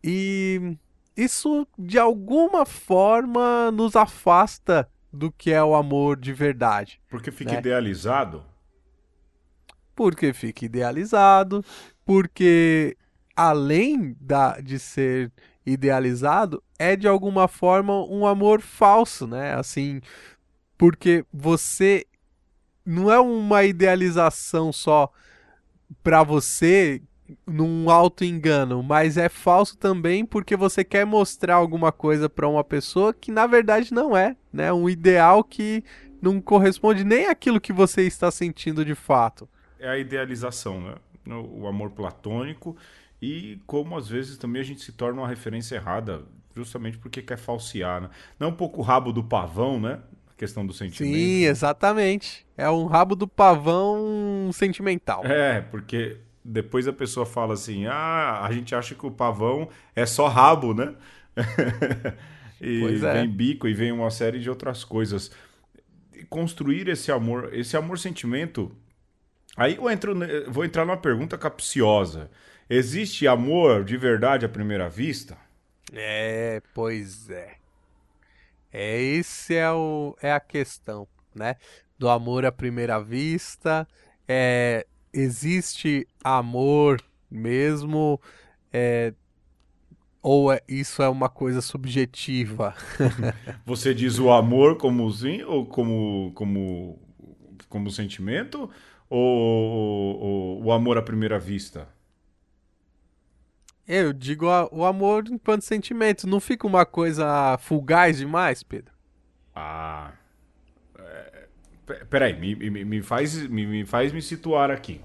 [0.03, 0.77] E
[1.17, 7.01] isso de alguma forma nos afasta do que é o amor de verdade.
[7.09, 7.59] Porque fica né?
[7.59, 8.45] idealizado?
[9.95, 11.65] Porque fica idealizado,
[12.05, 12.97] porque
[13.35, 15.33] além da, de ser
[15.65, 19.55] idealizado, é de alguma forma um amor falso, né?
[19.55, 20.01] Assim,
[20.77, 22.07] porque você
[22.85, 25.11] não é uma idealização só
[26.03, 27.03] para você
[27.47, 32.63] num auto engano, mas é falso também porque você quer mostrar alguma coisa para uma
[32.63, 34.73] pessoa que na verdade não é, né?
[34.73, 35.83] Um ideal que
[36.23, 39.49] não corresponde nem àquilo que você está sentindo de fato.
[39.79, 40.95] É a idealização, né?
[41.27, 42.77] O amor platônico
[43.21, 46.23] e como às vezes também a gente se torna uma referência errada,
[46.55, 48.11] justamente porque quer falsear, né?
[48.39, 50.01] Não um pouco o rabo do pavão, né?
[50.37, 51.15] Questão do sentimento.
[51.15, 52.47] Sim, exatamente.
[52.57, 55.25] É um rabo do pavão sentimental.
[55.25, 60.07] É, porque depois a pessoa fala assim: ah, a gente acha que o pavão é
[60.07, 60.95] só rabo, né?
[62.61, 63.13] e pois é.
[63.15, 65.31] vem bico e vem uma série de outras coisas.
[66.29, 68.73] Construir esse amor, esse amor-sentimento.
[69.57, 70.15] Aí eu entro,
[70.49, 72.31] vou entrar numa pergunta capciosa.
[72.69, 75.37] Existe amor de verdade à primeira vista?
[75.93, 77.55] É, pois é.
[78.73, 81.57] É esse é o é a questão, né?
[81.99, 83.87] Do amor à primeira vista.
[84.29, 87.01] É, existe amor
[87.31, 88.21] mesmo?
[88.73, 89.15] É,
[90.23, 92.75] ou é, isso é uma coisa subjetiva?
[93.65, 96.99] Você diz o amor como sim ou como, como,
[97.69, 98.69] como sentimento?
[99.09, 101.89] Ou, ou, ou o amor à primeira vista?
[103.87, 106.27] Eu digo a, o amor enquanto sentimento.
[106.27, 108.93] Não fica uma coisa fugaz demais, Pedro?
[109.55, 110.13] Ah.
[110.99, 111.47] É,
[112.11, 115.01] peraí, me, me, me, faz, me, me faz me situar aqui.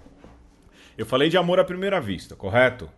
[0.97, 2.89] Eu falei de amor à primeira vista, correto?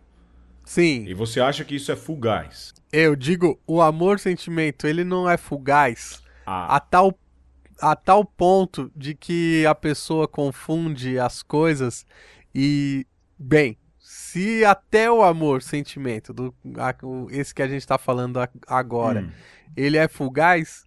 [0.64, 1.04] Sim.
[1.06, 2.72] E você acha que isso é fugaz?
[2.90, 6.76] Eu digo, o amor sentimento, ele não é fugaz Ah.
[6.76, 7.18] a tal
[7.80, 12.06] a tal ponto de que a pessoa confunde as coisas
[12.54, 13.04] e
[13.36, 13.76] bem,
[14.34, 18.48] se até o amor sentimento do a- o- esse que a gente está falando a-
[18.66, 19.30] agora, Hum.
[19.76, 20.84] ele é fugaz,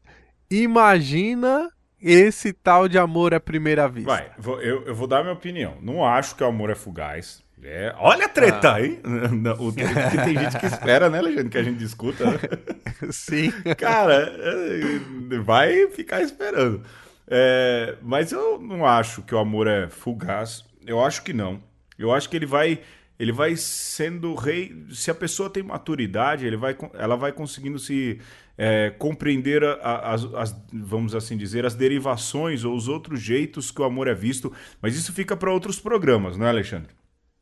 [0.52, 1.70] imagina
[2.02, 4.12] esse tal de amor à primeira vista.
[4.12, 5.78] Vai, vou- eu, eu vou dar minha opinião.
[5.82, 7.42] Não acho que o amor é fugaz.
[7.64, 8.82] É, olha a treta, Ah.
[8.86, 9.00] hein?
[9.60, 9.84] O- Porque
[10.24, 12.24] tem gente que espera, né, Alexandre, que a gente discuta.
[12.26, 12.38] né?
[13.12, 13.52] Sim.
[13.78, 16.84] Cara, é, vai ficar esperando.
[17.28, 20.64] É, mas eu não acho que o amor é fugaz.
[20.86, 21.62] Eu acho que não.
[21.98, 22.80] Eu acho que ele vai,
[23.20, 24.86] ele vai sendo rei.
[24.92, 28.20] Se a pessoa tem maturidade, ele vai, ela vai conseguindo se
[28.58, 33.70] é, compreender a- a- as, as- vamos assim dizer, as derivações ou os outros jeitos
[33.72, 34.52] que o amor é visto.
[34.82, 36.90] Mas isso fica para outros programas, não é, Alexandre?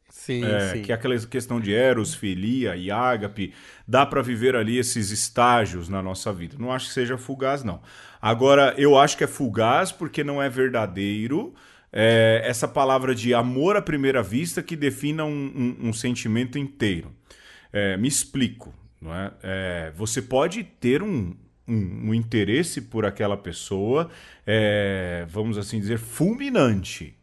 [0.09, 0.81] Sim, É, sim.
[0.83, 3.53] que é aquela questão de Eros, Filia e Ágape,
[3.87, 6.55] dá para viver ali esses estágios na nossa vida.
[6.59, 7.81] Não acho que seja fugaz, não.
[8.21, 11.53] Agora, eu acho que é fugaz porque não é verdadeiro
[11.95, 17.11] é, essa palavra de amor à primeira vista que defina um, um- um sentimento inteiro.
[17.73, 18.73] É, me explico.
[19.01, 19.31] Não é?
[19.43, 21.35] É, você pode ter um,
[21.67, 24.09] um- interesse por aquela pessoa,
[24.45, 27.15] é, vamos assim dizer, fulminante.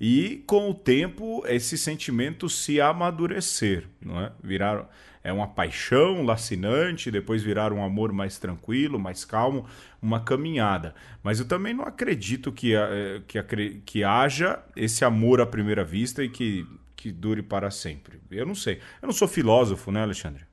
[0.00, 4.32] E com o tempo esse sentimento se amadurecer, não é?
[4.42, 4.88] Virar
[5.22, 9.66] é uma paixão lacinante, depois virar um amor mais tranquilo, mais calmo,
[10.00, 10.94] uma caminhada.
[11.22, 16.22] Mas eu também não acredito que, eh, que, que haja esse amor à primeira vista
[16.22, 18.20] e que, que dure para sempre.
[18.30, 18.80] Eu não sei.
[19.02, 20.46] Eu não sou filósofo, né, Alexandre?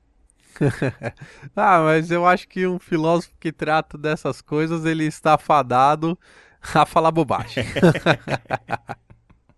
[1.54, 6.18] Ah, mas eu acho que um filósofo que trata dessas coisas, ele está fadado
[6.74, 7.64] a falar bobagem.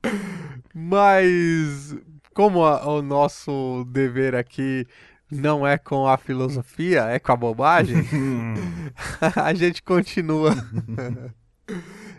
[0.74, 1.94] Mas
[2.38, 4.86] como a- o nosso dever aqui
[5.28, 7.96] não é com a filosofia, é com a bobagem,
[9.34, 10.54] a gente continua.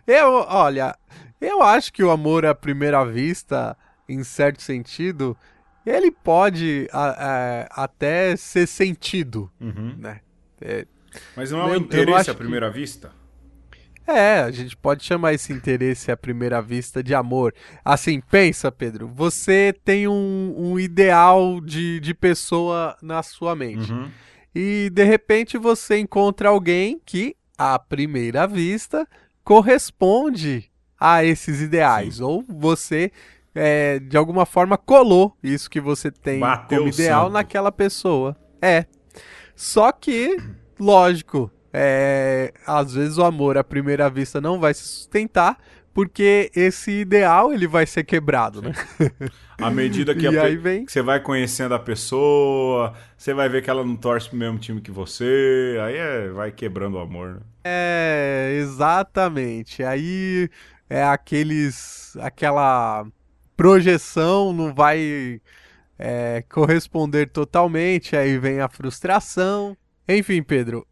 [0.06, 0.94] Eu, olha,
[1.40, 3.78] eu acho que o amor à primeira vista,
[4.10, 5.38] em certo sentido,
[5.86, 9.96] ele pode a- a- até ser sentido, Uhum.
[9.98, 10.20] né?
[10.60, 10.86] É,
[11.34, 13.10] Mas não é eu interesse à que- primeira vista?
[14.10, 17.54] É, a gente pode chamar esse interesse à primeira vista de amor.
[17.86, 23.92] Assim, pensa, Pedro, você tem um, um ideal de, de pessoa na sua mente.
[23.92, 24.10] Uhum.
[24.54, 29.08] E de repente você encontra alguém que, à primeira vista,
[29.44, 32.20] corresponde a esses ideais.
[32.20, 33.12] Ou você,
[33.54, 37.34] é, de alguma forma, colou isso que você tem Bateu como ideal santo.
[37.34, 38.36] naquela pessoa.
[38.62, 38.86] É.
[39.56, 40.38] Só que,
[40.80, 45.58] lógico, é, às vezes o amor à primeira vista não vai se sustentar.
[45.92, 48.72] Porque esse ideal ele vai ser quebrado, né?
[49.60, 53.70] À medida que, a vem- que você vai conhecendo a pessoa, você vai ver que
[53.70, 57.34] ela não torce pro mesmo time que você, aí é- vai quebrando o amor.
[57.34, 57.42] Né?
[57.66, 59.84] É, exatamente.
[59.84, 60.50] Aí
[60.90, 63.06] é aqueles, aquela
[63.58, 65.42] projeção não vai
[65.98, 69.76] é, corresponder totalmente, aí vem a frustração.
[70.08, 70.88] Enfim, Pedro,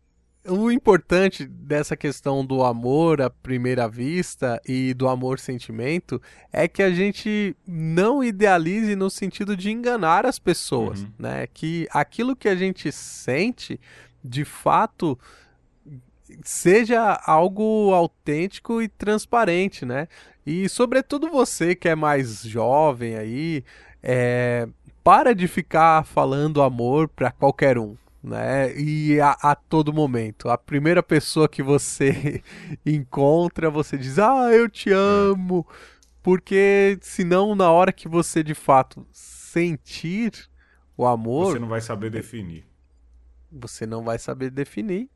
[0.48, 6.82] o importante dessa questão do amor à primeira vista e do amor sentimento é que
[6.82, 11.12] a gente não idealize no sentido de enganar as pessoas, Uhum.
[11.20, 11.48] né?
[11.54, 13.80] Que aquilo que a gente sente,
[14.24, 15.18] de fato,
[16.44, 20.08] seja algo autêntico e transparente, né?
[20.46, 23.64] E sobretudo você que é mais jovem aí,
[24.02, 24.68] é,
[25.04, 27.96] para de ficar falando amor para qualquer um,
[28.28, 28.78] né?
[28.78, 30.50] E a, a todo momento.
[30.50, 32.44] A primeira pessoa que você
[32.86, 35.66] encontra, você diz, ah, eu te amo.
[36.22, 40.32] Porque senão, na hora que você de fato sentir
[40.98, 42.66] o amor, Você não vai saber definir.
[43.52, 45.10] você não vai saber definir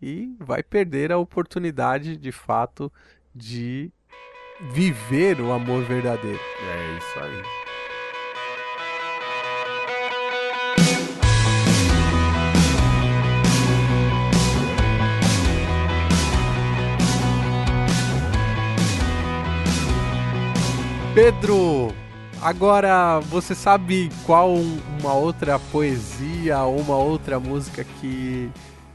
[0.00, 2.92] e vai perder a oportunidade de fato
[3.34, 3.90] de
[4.72, 6.38] viver o amor verdadeiro.
[6.38, 7.61] É isso aí.
[21.22, 21.94] Pedro,
[22.40, 28.50] Agora, você sabe qual uma outra poesia ou uma outra música que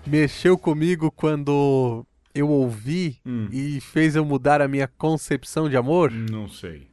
[0.05, 3.47] mexeu comigo quando eu ouvi hum.
[3.49, 6.11] e fez eu mudar a minha concepção de amor?
[6.11, 6.89] Não sei.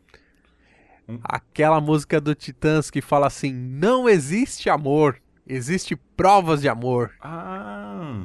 [1.08, 1.18] Hum?
[1.24, 7.10] Aquela música do Titãs que fala assim: Não existe amor, existe provas de amor.
[7.20, 8.22] Ah,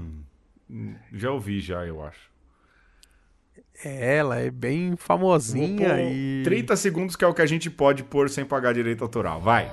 [1.11, 2.29] já ouvi já, eu acho.
[3.83, 6.41] É, ela é bem famosinha e.
[6.43, 9.39] 30 segundos que é o que a gente pode pôr sem pagar direito autoral.
[9.39, 9.71] Vai.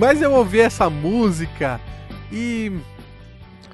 [0.00, 1.78] Mas eu ouvi essa música
[2.32, 2.72] e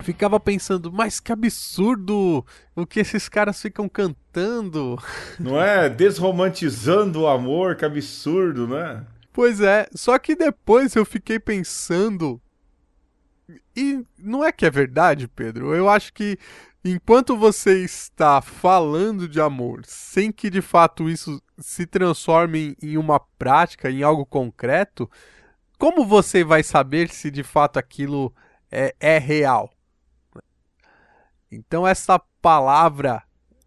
[0.01, 4.99] ficava pensando, mas que absurdo o que esses caras ficam cantando.
[5.39, 5.89] Não é?
[5.89, 9.07] Desromantizando o amor, que absurdo, né?
[9.33, 12.43] Pois é, só que depois eu fiquei pensando.
[13.77, 15.77] E não é que é verdade, Pedro.
[15.77, 16.37] Eu acho que
[16.85, 23.21] enquanto você está falando de amor, sem que de fato isso se transforme em uma
[23.21, 25.09] prática, em algo concreto,
[25.79, 28.35] como você vai saber se de fato aquilo
[28.71, 29.71] é, é real?
[31.51, 33.23] Então, essa palavra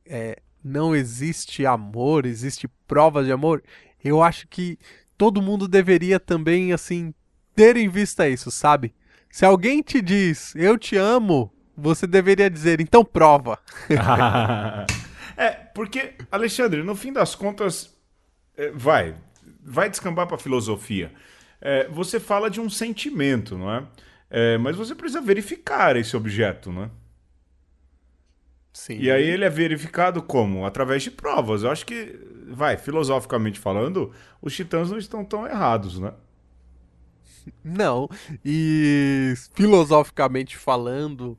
[0.06, 3.64] é, não existe amor, existe prova de amor,
[4.04, 4.78] eu acho que
[5.18, 7.14] todo mundo deveria também, assim,
[7.56, 8.94] ter em vista isso, sabe?
[9.30, 13.60] Se alguém te diz, eu te amo, você deveria dizer, então prova.
[15.38, 17.96] é, porque, Alexandre, no fim das contas,
[18.58, 19.16] é, vai,
[19.64, 21.14] vai descambar para filosofia
[21.62, 23.84] é, você fala de um sentimento, não é?
[24.30, 24.58] é?
[24.58, 26.90] Mas você precisa verificar esse objeto, não é?
[28.72, 28.98] Sim.
[29.00, 30.66] E aí ele é verificado como?
[30.66, 31.64] Através de provas.
[31.64, 32.18] Eu acho que,
[32.48, 36.14] vai, filosoficamente falando, os titãs não estão tão errados, né?
[37.64, 38.08] Não.
[38.46, 41.38] E filosoficamente falando,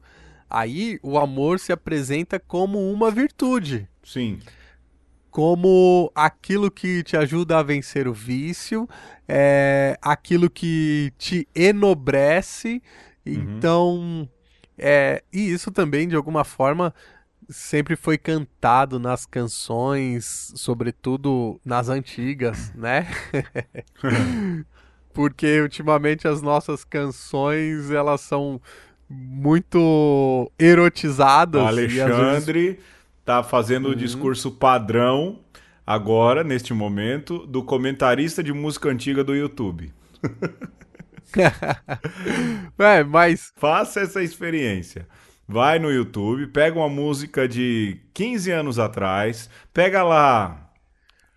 [0.51, 3.89] aí o amor se apresenta como uma virtude.
[4.05, 4.39] Sim
[5.31, 8.89] como aquilo que te ajuda a vencer o vício,
[9.29, 12.83] é, aquilo que te enobrece.
[13.25, 13.33] Uhum.
[13.33, 14.29] Então,
[14.77, 16.93] é, e isso também, de alguma forma,
[17.49, 23.07] sempre foi cantado nas canções, sobretudo nas antigas, né?
[25.13, 28.61] Porque ultimamente as nossas canções elas são
[29.09, 31.67] muito erotizadas.
[31.67, 33.00] Alexandre vezes...
[33.25, 33.93] tá fazendo uhum.
[33.93, 35.41] o discurso padrão
[35.87, 39.93] agora, neste momento, do comentarista de música antiga do YouTube.
[42.79, 43.53] é, mas.
[43.57, 45.09] Faça essa experiência.
[45.49, 50.70] Vai no YouTube, pega uma música de 15 anos atrás, pega lá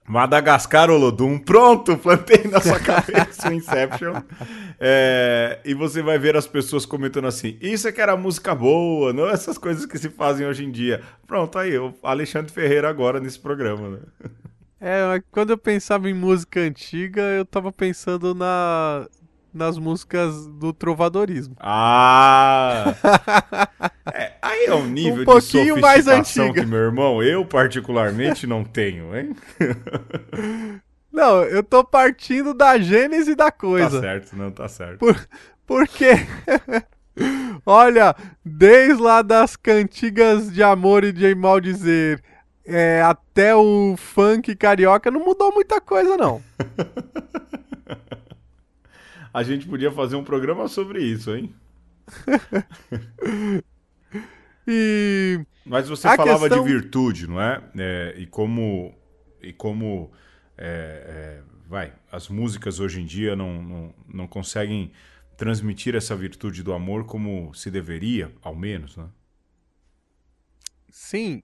[0.06, 4.22] Madagascar Olodum, pronto, plantei na sua cabeça o Inception.
[4.80, 9.14] É, e você vai ver as pessoas comentando assim: Isso é que era música boa,
[9.14, 11.02] não essas coisas que se fazem hoje em dia.
[11.26, 14.00] Pronto, aí, o Alexandre Ferreira agora nesse programa, né?
[14.82, 19.08] É, quando eu pensava em música antiga, eu tava pensando na,
[19.54, 21.56] nas músicas do trovadorismo.
[21.58, 22.94] Ah!
[24.54, 26.62] é, aí é um nível um pouquinho de mais antiga.
[26.62, 29.36] que meu irmão, eu particularmente não tenho, hein?
[31.12, 34.02] não, eu tô partindo da gênese da coisa.
[34.02, 35.00] Tá certo, não, tá certo.
[35.00, 35.28] Por,
[35.66, 36.12] porque...
[37.66, 42.20] Olha, desde lá das cantigas de amor e de maldizer
[42.66, 46.42] é, até o funk carioca não mudou muita coisa, não.
[49.34, 51.54] A gente podia fazer um programa sobre isso, hein?
[54.68, 55.46] E...
[55.66, 56.64] Mas você a falava questão...
[56.64, 57.64] de virtude, não é?
[57.78, 58.16] é?
[58.18, 58.94] e como,
[59.42, 60.12] e como
[60.58, 64.92] é, é, vai, as músicas hoje em dia não, não, não conseguem
[65.38, 69.08] transmitir essa virtude do amor como se deveria, ao menos, né?
[70.90, 71.42] Sim,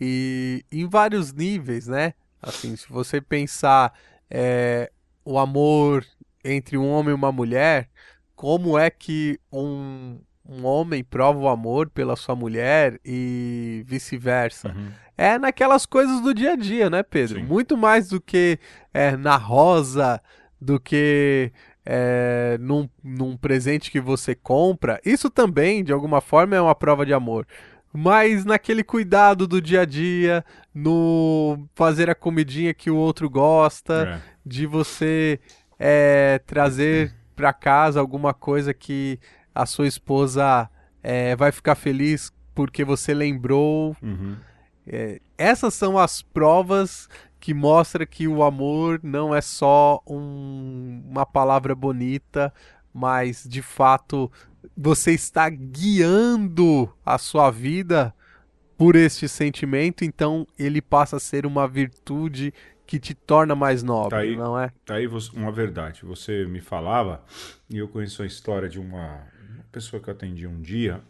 [0.00, 2.14] e em vários níveis, né?
[2.40, 3.92] Assim, se você pensar
[4.30, 4.90] é,
[5.24, 6.06] o amor
[6.44, 7.90] entre um homem e uma mulher,
[8.36, 14.68] como é que um, um homem prova o amor pela sua mulher e vice-versa.
[14.68, 14.88] Uhum.
[15.16, 17.40] É naquelas coisas do dia a dia, né, Pedro?
[17.40, 17.46] Sim.
[17.46, 18.58] Muito mais do que
[18.92, 20.20] é, na rosa,
[20.60, 21.52] do que
[21.86, 25.00] é, num, num presente que você compra.
[25.04, 27.46] Isso também, de alguma forma, é uma prova de amor.
[27.92, 34.20] Mas naquele cuidado do dia a dia, no fazer a comidinha que o outro gosta,
[34.20, 34.30] é.
[34.44, 35.38] de você
[35.78, 39.18] é, trazer para casa alguma coisa que
[39.54, 40.68] a sua esposa
[41.02, 43.96] é, vai ficar feliz porque você lembrou.
[44.02, 44.36] Uhum.
[44.86, 47.08] É, essas são as provas
[47.40, 52.52] que mostra que o amor não é só um, uma palavra bonita,
[52.92, 54.30] mas de fato
[54.76, 58.14] você está guiando a sua vida
[58.76, 62.52] por este sentimento, então ele passa a ser uma virtude
[62.86, 64.70] que te torna mais nobre, tá aí, não é?
[64.84, 66.04] Tá aí uma verdade.
[66.04, 67.22] Você me falava,
[67.70, 69.22] e eu conheço a história de uma
[69.74, 71.02] pessoa que eu atendi um dia,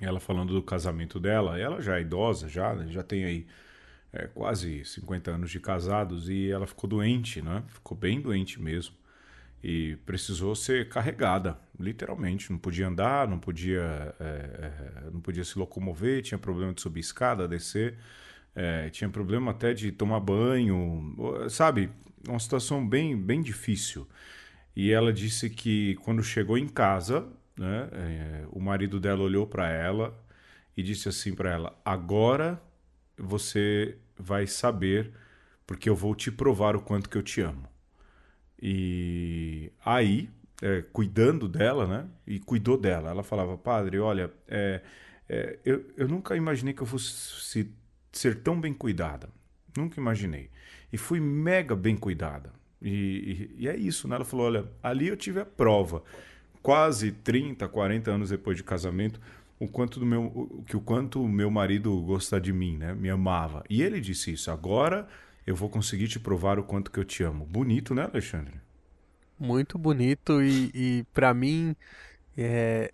[0.00, 2.86] ela falando do casamento dela, ela já é idosa, já, né?
[2.88, 3.46] já tem aí
[4.14, 7.62] é, quase 50 anos de casados, e ela ficou doente, né?
[7.68, 8.94] Ficou bem doente mesmo.
[9.62, 12.50] E precisou ser carregada, literalmente.
[12.50, 17.00] Não podia andar, não podia, é, é, não podia se locomover, tinha problema de subir
[17.00, 17.98] escada, descer.
[18.54, 21.14] É, tinha problema até de tomar banho,
[21.50, 21.90] sabe?
[22.26, 24.08] Uma situação bem, bem difícil.
[24.74, 29.70] E ela disse que quando chegou em casa, né, é, o marido dela olhou para
[29.70, 30.16] ela
[30.76, 32.60] e disse assim para ela: Agora
[33.16, 35.12] você vai saber,
[35.66, 37.68] porque eu vou te provar o quanto que eu te amo.
[38.60, 40.30] E aí,
[40.62, 42.08] é, cuidando dela, né?
[42.26, 43.10] E cuidou dela.
[43.10, 44.82] Ela falava: Padre, olha, é,
[45.28, 47.70] é, eu, eu nunca imaginei que eu fosse
[48.12, 49.28] ser tão bem cuidada.
[49.76, 50.50] Nunca imaginei.
[50.92, 52.52] E fui mega bem cuidada.
[52.80, 54.16] E, e, e, é isso, né?
[54.16, 56.02] Ela falou: olha, ali eu tive a prova,
[56.66, 59.20] quase 30, 40 anos depois de casamento,
[59.56, 62.92] o quanto do meu, o, que o quanto o meu marido gosta de mim, né?
[62.92, 63.62] Me amava.
[63.70, 64.50] E ele disse isso.
[64.50, 65.06] Agora
[65.46, 67.46] eu vou conseguir te provar o quanto que eu te amo.
[67.46, 68.54] Bonito, né, Alexandre?
[69.38, 71.76] Muito bonito e, e para mim
[72.36, 72.92] é,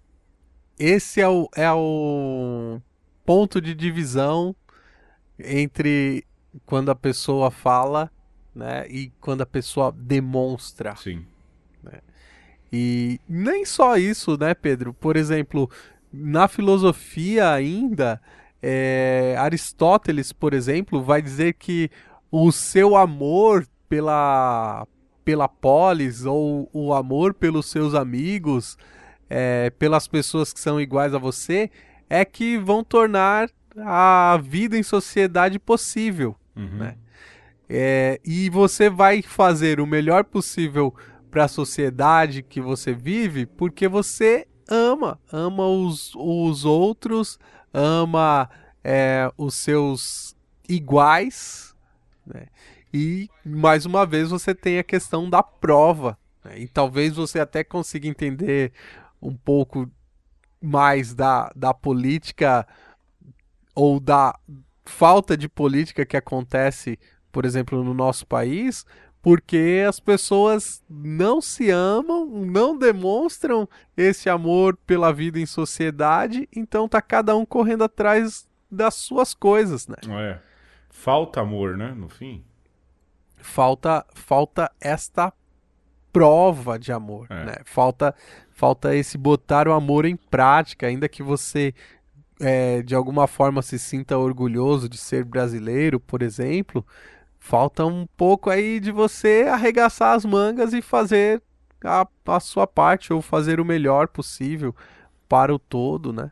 [0.78, 2.78] esse é o, é o
[3.24, 4.54] ponto de divisão
[5.38, 6.26] entre
[6.66, 8.12] quando a pessoa fala
[8.54, 10.94] né, e quando a pessoa demonstra.
[10.94, 11.24] Sim.
[11.82, 12.02] Né?
[12.72, 14.94] E nem só isso, né, Pedro?
[14.94, 15.70] Por exemplo,
[16.12, 18.20] na filosofia ainda,
[18.62, 21.90] é, Aristóteles, por exemplo, vai dizer que
[22.30, 24.86] o seu amor pela,
[25.22, 28.78] pela polis ou o amor pelos seus amigos,
[29.28, 31.70] é, pelas pessoas que são iguais a você,
[32.08, 36.78] é que vão tornar a vida em sociedade possível, uhum.
[36.78, 36.96] né?
[37.68, 40.94] É, e você vai fazer o melhor possível
[41.32, 47.38] para a sociedade que você vive porque você ama, ama os, os outros,
[47.72, 48.50] ama
[48.84, 50.36] é, os seus
[50.68, 51.74] iguais,
[52.26, 52.48] né?
[52.92, 56.18] E mais uma vez você tem a questão da prova.
[56.44, 56.60] Né?
[56.60, 58.70] E talvez você até consiga entender
[59.20, 59.90] um pouco
[60.60, 62.68] mais da, da política
[63.74, 64.38] ou da
[64.84, 66.98] falta de política que acontece,
[67.32, 68.84] por exemplo, no nosso país,
[69.22, 76.88] porque as pessoas não se amam, não demonstram esse amor pela vida em sociedade, então
[76.88, 79.96] tá cada um correndo atrás das suas coisas, né?
[80.08, 80.40] É.
[80.90, 82.44] Falta amor, né, no fim.
[83.36, 85.32] Falta falta esta
[86.12, 87.44] prova de amor, é.
[87.44, 87.54] né?
[87.64, 88.12] Falta
[88.50, 91.72] falta esse botar o amor em prática, ainda que você
[92.40, 96.84] é, de alguma forma se sinta orgulhoso de ser brasileiro, por exemplo,
[97.42, 101.42] falta um pouco aí de você arregaçar as mangas e fazer
[101.84, 104.74] a, a sua parte ou fazer o melhor possível
[105.28, 106.30] para o todo, né?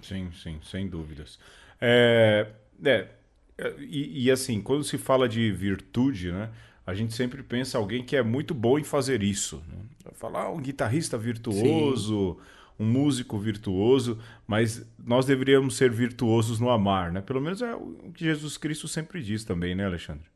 [0.00, 1.38] Sim, sim, sem dúvidas.
[1.78, 2.48] É,
[2.82, 3.06] é
[3.78, 6.50] e, e, assim, quando se fala de virtude, né?
[6.86, 9.62] A gente sempre pensa alguém que é muito bom em fazer isso.
[9.68, 10.10] Né?
[10.14, 16.68] Falar ah, um guitarrista virtuoso, sim um músico virtuoso, mas nós deveríamos ser virtuosos no
[16.68, 17.22] amar, né?
[17.22, 20.35] Pelo menos é o que Jesus Cristo sempre diz também, né, Alexandre?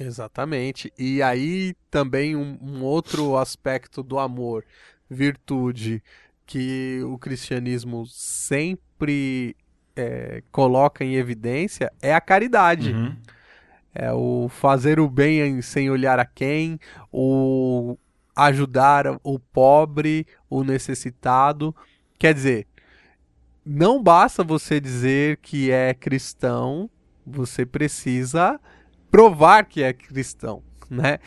[0.00, 0.92] Exatamente.
[0.98, 4.64] E aí também um, um outro aspecto do amor,
[5.08, 6.02] virtude,
[6.46, 9.56] que o cristianismo sempre
[9.96, 12.92] é, coloca em evidência é a caridade.
[12.92, 13.16] Uhum.
[13.94, 16.78] É o fazer o bem sem olhar a quem,
[17.10, 17.98] o
[18.36, 21.74] ajudar o pobre, o necessitado.
[22.16, 22.66] Quer dizer,
[23.64, 26.88] não basta você dizer que é cristão,
[27.26, 28.60] você precisa
[29.10, 31.18] provar que é cristão, né?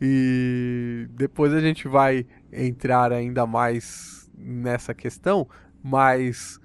[0.00, 5.48] E depois a gente vai entrar ainda mais nessa questão,
[5.82, 6.60] mas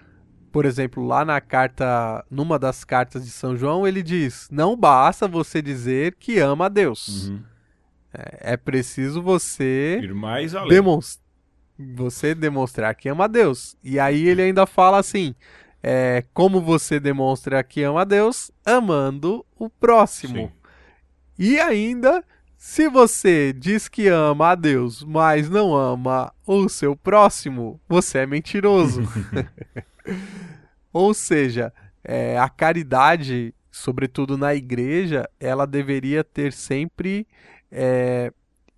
[0.51, 5.28] por exemplo, lá na carta, numa das cartas de São João, ele diz: "Não basta
[5.28, 7.30] você dizer que ama a Deus".
[7.30, 7.43] Uhum.
[8.13, 10.70] É, é preciso você ir mais além.
[10.70, 11.26] Demonstrar,
[11.78, 13.78] você demonstrar que ama a Deus.
[13.84, 15.36] E aí ele ainda fala assim:
[15.82, 18.51] é, como você demonstra que ama a Deus?
[18.65, 20.36] Amando o próximo.
[20.36, 20.59] Sim.
[21.39, 22.23] E ainda
[22.57, 28.25] Se você diz que ama a Deus, mas não ama o seu próximo, você é
[28.25, 29.01] mentiroso.
[30.91, 31.71] Ou seja,
[32.03, 37.25] é, a caridade, sobretudo na igreja, ela deveria ter sempre
[37.71, 38.33] é,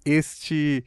[0.06, 0.86] este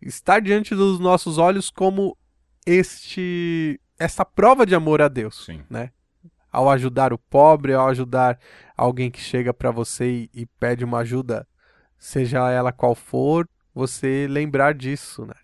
[0.00, 2.16] estar diante dos nossos olhos como
[2.64, 5.64] este essa prova de amor a Deus, Sim.
[5.68, 5.90] né?
[6.52, 8.38] Ao ajudar o pobre, ao ajudar
[8.76, 11.46] alguém que chega para você e, e pede uma ajuda,
[11.98, 15.34] seja ela qual for, você lembrar disso, né?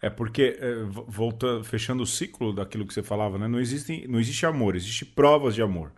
[0.00, 3.46] É porque, é, vo- voltando, fechando o ciclo daquilo que você falava, né?
[3.46, 5.92] Não existe, não existe amor, existe provas de amor.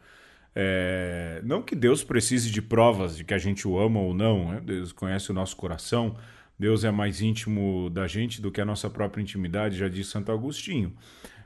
[0.55, 4.53] É, não que Deus precise de provas de que a gente o ama ou não,
[4.53, 4.61] né?
[4.65, 6.17] Deus conhece o nosso coração,
[6.59, 10.33] Deus é mais íntimo da gente do que a nossa própria intimidade, já diz Santo
[10.33, 10.93] Agostinho.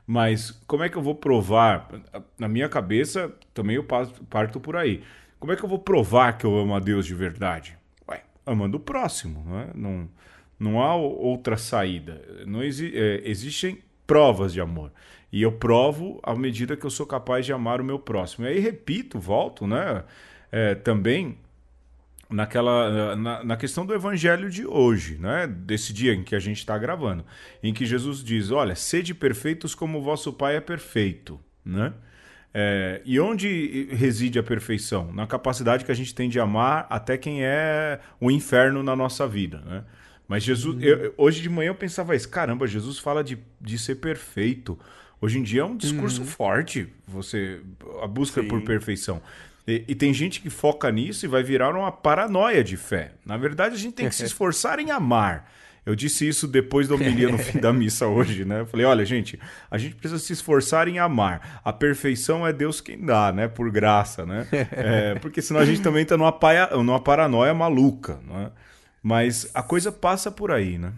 [0.07, 1.89] Mas como é que eu vou provar?
[2.37, 3.83] Na minha cabeça, também eu
[4.29, 5.03] parto por aí.
[5.39, 7.77] Como é que eu vou provar que eu amo a Deus de verdade?
[8.07, 9.69] Ué, amando o próximo, não é?
[9.73, 10.09] Não,
[10.59, 12.21] não há outra saída.
[12.45, 14.91] Não exi é, existem provas de amor.
[15.31, 18.45] E eu provo à medida que eu sou capaz de amar o meu próximo.
[18.45, 20.03] E aí, repito, volto, né?
[20.51, 21.37] É, também
[22.29, 25.47] naquela na, na questão do evangelho de hoje, né?
[25.47, 27.25] Desse dia em que a gente está gravando,
[27.63, 31.93] em que Jesus diz: Olha, sede perfeitos como o vosso Pai é perfeito, né?
[32.53, 35.11] É, e onde reside a perfeição?
[35.13, 39.27] Na capacidade que a gente tem de amar até quem é o inferno na nossa
[39.27, 39.83] vida, né?
[40.27, 43.95] Mas Jesus, eu- hoje de manhã eu pensava isso, caramba, Jesus fala de, de ser
[43.95, 44.77] perfeito.
[45.21, 47.59] Hoje em dia é um discurso forte, você
[48.01, 48.65] a busca por Sim.
[48.65, 49.21] perfeição.
[49.67, 53.11] E, e tem gente que foca nisso e vai virar uma paranoia de fé.
[53.25, 55.51] Na verdade, a gente tem que se esforçar em amar.
[55.89, 58.59] Eu disse isso depois da homilia no fim da missa hoje, né?
[58.59, 59.39] Eu falei, olha, gente,
[59.71, 61.59] a gente precisa se esforçar em amar.
[61.65, 63.47] A perfeição é Deus quem dá, né?
[63.47, 64.47] Por graça, né?
[64.71, 68.51] É, porque senão a gente também tá numa, paia, numa paranoia maluca, né?
[69.01, 70.93] Mas a coisa passa por aí, né?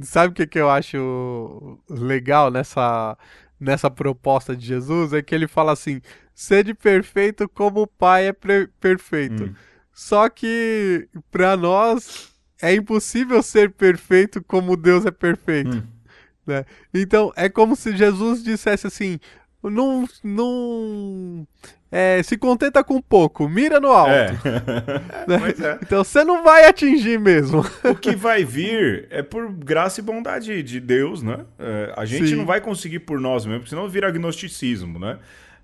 [0.00, 3.18] Sabe o que, que eu acho legal nessa,
[3.60, 5.12] nessa proposta de Jesus?
[5.12, 6.00] É que ele fala assim:
[6.34, 8.32] sede perfeito como o Pai é
[8.80, 9.44] perfeito.
[9.44, 9.54] Hum.
[9.92, 15.76] Só que para nós é impossível ser perfeito como Deus é perfeito.
[15.76, 15.82] Hum.
[16.46, 16.64] né?
[16.92, 19.18] Então é como se Jesus dissesse assim:
[19.62, 21.46] não, não
[21.90, 24.10] é, se contenta com pouco, mira no alto.
[24.10, 24.32] É.
[25.26, 25.38] né?
[25.38, 25.78] Pois é.
[25.82, 27.64] Então você não vai atingir mesmo.
[27.84, 31.44] O que vai vir é por graça e bondade de Deus, né?
[31.58, 32.36] É, a gente Sim.
[32.36, 35.18] não vai conseguir por nós mesmos, porque senão vira gnosticismo, né?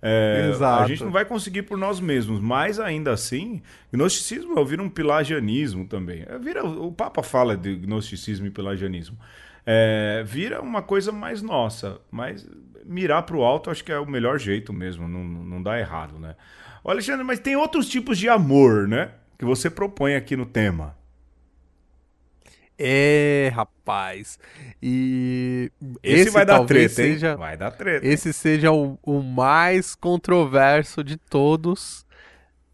[0.04, 0.82] É, Exato.
[0.82, 5.86] A gente não vai conseguir por nós mesmos, mas ainda assim, gnosticismo vira um pelagianismo
[5.86, 6.24] também.
[6.26, 9.16] É, vira, o Papa fala de gnosticismo e pelagianismo.
[9.64, 12.44] É, vira uma coisa mais nossa, mas
[12.84, 16.18] mirar para o alto acho que é o melhor jeito mesmo, não, não dá errado,
[16.18, 16.34] né?
[16.82, 19.10] Ô, Alexandre, mas tem outros tipos de amor, né?
[19.38, 20.96] Que você propõe aqui no tema.
[22.78, 24.38] É, rapaz.
[24.82, 25.70] E
[26.02, 27.12] Esse, vai dar treta, hein?
[27.12, 28.06] seja- Vai dar treta.
[28.06, 32.04] esse seja o, o mais controverso de todos,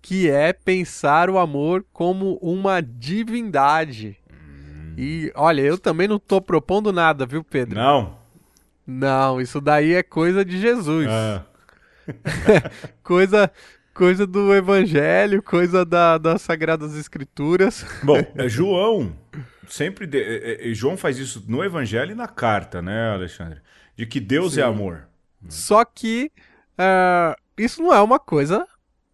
[0.01, 4.16] que é pensar o amor como uma divindade.
[4.30, 4.94] Hum.
[4.96, 7.76] E olha, eu também não tô propondo nada, viu, Pedro?
[7.78, 8.16] Não.
[8.86, 11.07] Não, isso daí é coisa de Jesus.
[11.11, 11.44] Ah,
[13.03, 13.51] Coisa
[13.92, 17.84] coisa do evangelho, coisa da, das sagradas escrituras.
[18.03, 19.12] bom, é, João
[19.68, 23.60] sempre de- é, é, João faz isso no Evangelho e na carta, né, Alexandre?
[23.96, 24.60] De que Deus Sim.
[24.60, 25.08] é amor.
[25.48, 26.30] Só que
[26.76, 28.66] ah, isso não é uma coisa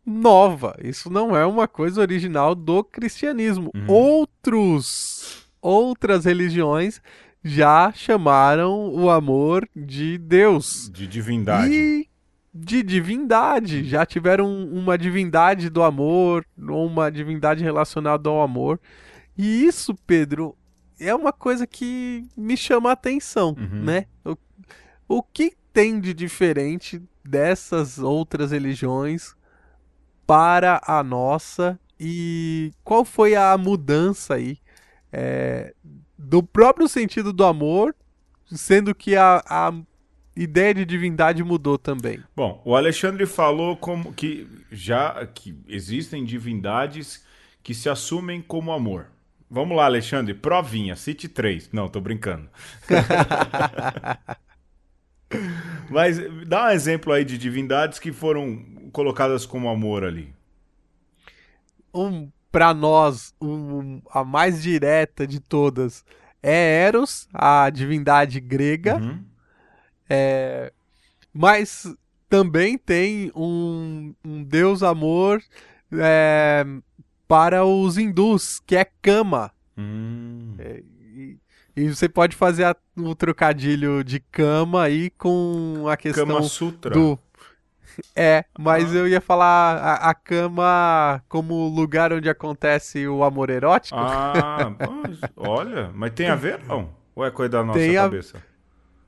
[0.07, 0.76] nova.
[0.82, 3.70] Isso não é uma coisa original do cristianismo.
[3.74, 3.86] Uhum.
[3.88, 7.00] Outros, outras religiões
[7.42, 11.72] já chamaram o amor de Deus De divindade.
[11.74, 12.09] e
[12.52, 13.84] de divindade.
[13.84, 18.78] Já tiveram uma divindade do amor, ou uma divindade relacionada ao amor.
[19.37, 20.57] E isso, Pedro,
[20.99, 23.82] é uma coisa que me chama a atenção, Uhum.
[23.85, 24.07] né?
[24.24, 24.37] O,
[25.18, 29.35] o que tem de diferente dessas outras religiões
[30.26, 34.59] para a nossa e qual foi a mudança aí
[35.12, 35.74] é,
[36.18, 37.95] do próprio sentido do amor,
[38.47, 39.72] sendo que a, a
[40.37, 42.22] ideia de divindade mudou também.
[42.35, 47.24] Bom, o Alexandre falou como que já que existem divindades
[47.62, 49.07] que se assumem como amor.
[49.51, 51.70] Vamos lá, Alexandre, provinha, cite três.
[51.72, 52.49] Não, tô brincando.
[55.90, 60.32] Mas dá um exemplo aí de divindades que foram colocadas como amor ali.
[61.92, 66.05] Um, para nós, um- a mais direta de todas
[66.42, 68.97] é Eros, a divindade grega.
[68.97, 69.24] Uhum.
[71.32, 71.86] Mas
[72.28, 75.42] também tem um, um deus amor
[75.92, 76.64] é,
[77.35, 79.51] para os hindus, que é Kama.
[79.76, 80.55] Hum.
[80.57, 80.82] É,
[81.16, 81.37] e,
[81.74, 86.93] e você pode fazer a- o trocadilho de cama aí com a questão Kama Sutra.
[86.93, 87.18] do.
[88.14, 88.99] É, mas Ah.
[88.99, 93.97] eu ia falar a, a cama como lugar onde acontece o amor erótico.
[93.99, 94.72] Ah,
[95.03, 96.91] mas, olha, mas tem a ver não?
[97.16, 98.43] Ou é coisa da nossa Tem a- cabeça?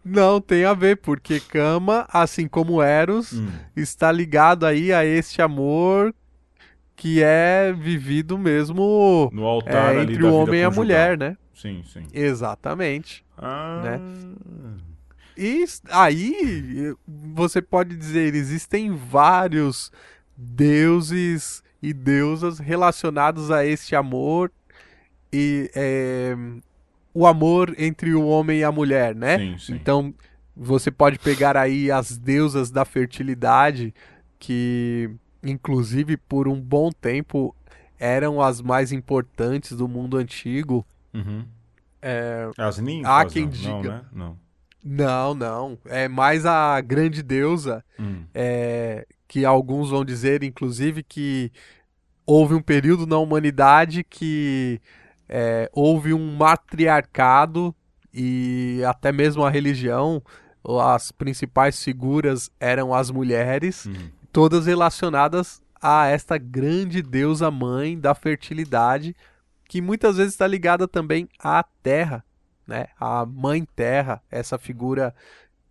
[0.05, 3.49] Não, tem a ver, porque cama, assim como Eros, Hum.
[3.77, 6.15] está ligado aí a este amor
[6.97, 10.85] que é vivido mesmo No altar é, entre o homem e a conjugal.
[10.85, 11.37] mulher, né?
[11.55, 12.03] Sim, sim.
[12.13, 13.25] Exatamente.
[13.37, 14.01] Ah, Né?
[15.39, 19.93] E aí você pode dizer, existem vários
[20.37, 24.51] deuses e deusas relacionados a este amor
[25.31, 26.35] e é,
[27.13, 29.39] o amor entre o homem e a mulher, né?
[29.39, 29.75] Sim, sim.
[29.75, 30.15] Então
[30.57, 33.93] você pode pegar aí as deusas da fertilidade
[34.39, 35.11] que
[35.51, 37.55] inclusive por um bom tempo
[37.99, 40.87] eram as mais importantes do mundo antigo.
[41.15, 41.45] Uhum.
[42.03, 43.11] É, As ninfas?
[43.11, 43.73] Há quem não, diga.
[43.73, 44.03] Não, né?
[44.13, 44.39] Não.
[44.89, 45.79] Não, não.
[45.87, 48.25] É mais a grande deusa, Hum.
[48.35, 51.51] é, que alguns vão dizer, inclusive, que
[52.25, 54.81] houve um período na humanidade que
[55.29, 57.75] é, houve um matriarcado
[58.15, 60.23] e até mesmo a religião,
[60.81, 63.93] as principais figuras eram as mulheres, Hum.
[64.37, 69.17] Todas relacionadas a esta grande deusa mãe da fertilidade,
[69.67, 72.23] que muitas vezes está ligada também à terra,
[72.67, 72.89] né?
[73.01, 75.15] A mãe terra, essa figura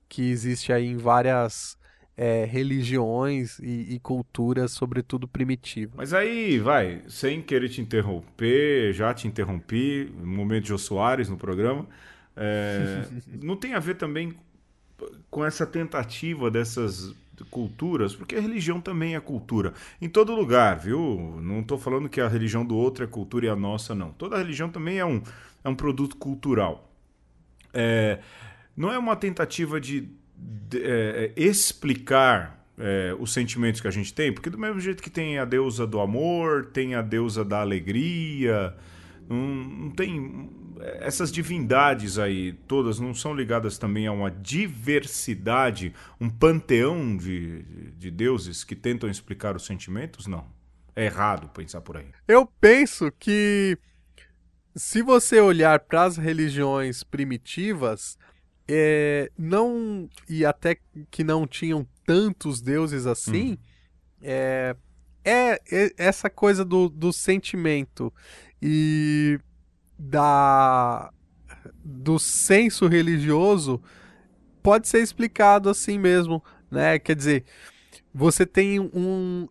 [0.09, 1.78] que existe aí em várias
[2.18, 5.93] é, religiões e, e culturas, sobretudo primitivas.
[5.95, 11.30] Mas aí, vai, sem querer te interromper, já te interrompi, no momento de Jô Soares
[11.30, 11.86] no programa,
[12.36, 13.05] é,
[13.43, 14.36] não tem a ver também
[15.30, 17.13] com essa tentativa dessas
[17.49, 19.73] culturas, porque a religião também é cultura.
[20.01, 21.39] Em todo lugar, viu?
[21.41, 24.11] Não estou falando que a religião do outro é cultura e a nossa não.
[24.11, 25.21] Toda religião também é um,
[25.63, 26.91] é um produto cultural.
[27.73, 28.19] É,
[28.75, 34.33] não é uma tentativa de, de, é, explicar é, os sentimentos que a gente tem,
[34.33, 38.75] porque do mesmo jeito que tem a deusa do amor, tem a deusa da alegria,
[39.30, 40.49] não, tem
[40.99, 47.91] essas divindades aí todas não são ligadas também a uma diversidade, um panteão de, de,
[47.91, 50.28] de deuses que tentam explicar os sentimentos?
[50.28, 50.45] Não.
[50.95, 52.07] É errado pensar por aí.
[52.28, 53.78] Eu penso que
[54.76, 58.17] se você olhar para as religiões primitivas,
[58.67, 60.78] é, não e até
[61.11, 63.57] que não tinham tantos deuses assim,
[64.21, 64.76] é,
[65.23, 68.13] é, é essa coisa do, do sentimento
[68.68, 69.39] e
[69.97, 71.11] da
[71.84, 73.80] do senso religioso
[74.63, 76.97] pode ser explicado assim mesmo, né?
[76.97, 77.45] Quer dizer,
[78.11, 79.47] você tem um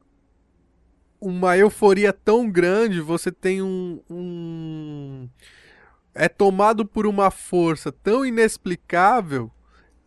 [1.20, 5.28] uma euforia tão grande, você tem um, um
[6.12, 9.48] é tomado por uma força tão inexplicável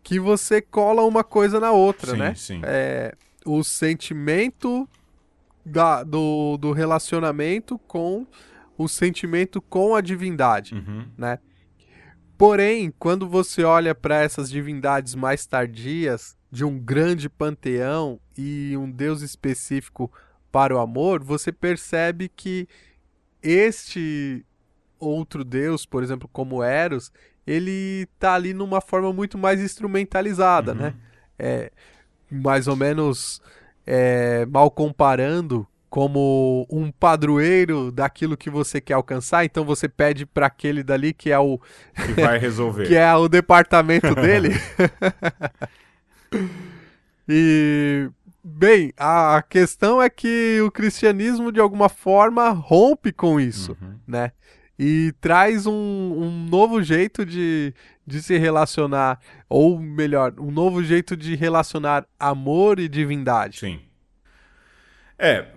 [0.03, 2.35] que você cola uma coisa na outra, sim, né?
[2.35, 2.61] sim.
[2.63, 4.87] É, o sentimento
[5.65, 8.27] da, do, do relacionamento com
[8.77, 11.05] o sentimento com a divindade, Uhum.
[11.17, 11.39] né?
[12.37, 18.89] Porém, quando você olha para essas divindades mais tardias, de um grande panteão e um
[18.89, 20.11] deus específico
[20.51, 22.67] para o amor, você percebe que
[23.41, 24.45] este
[24.99, 27.11] outro deus, por exemplo, como Eros,
[27.45, 30.77] ele tá ali numa forma muito mais instrumentalizada, Uhum.
[30.77, 30.93] né?
[31.39, 31.71] É,
[32.29, 33.41] mais ou menos
[33.85, 40.47] é, mal comparando como um padroeiro daquilo que você quer alcançar, então você pede para
[40.47, 41.59] aquele dali que é o
[41.95, 42.87] Que vai resolver.
[42.87, 44.49] que é o departamento dele.
[47.27, 48.09] e
[48.43, 53.95] bem, a questão é que o cristianismo de alguma forma rompe com isso, Uhum.
[54.07, 54.31] né?
[54.79, 57.73] E traz um, um novo jeito de,
[58.05, 59.19] de se relacionar,
[59.49, 63.57] ou melhor, um novo jeito de relacionar amor e divindade.
[63.61, 63.79] Sim.
[65.17, 65.47] É,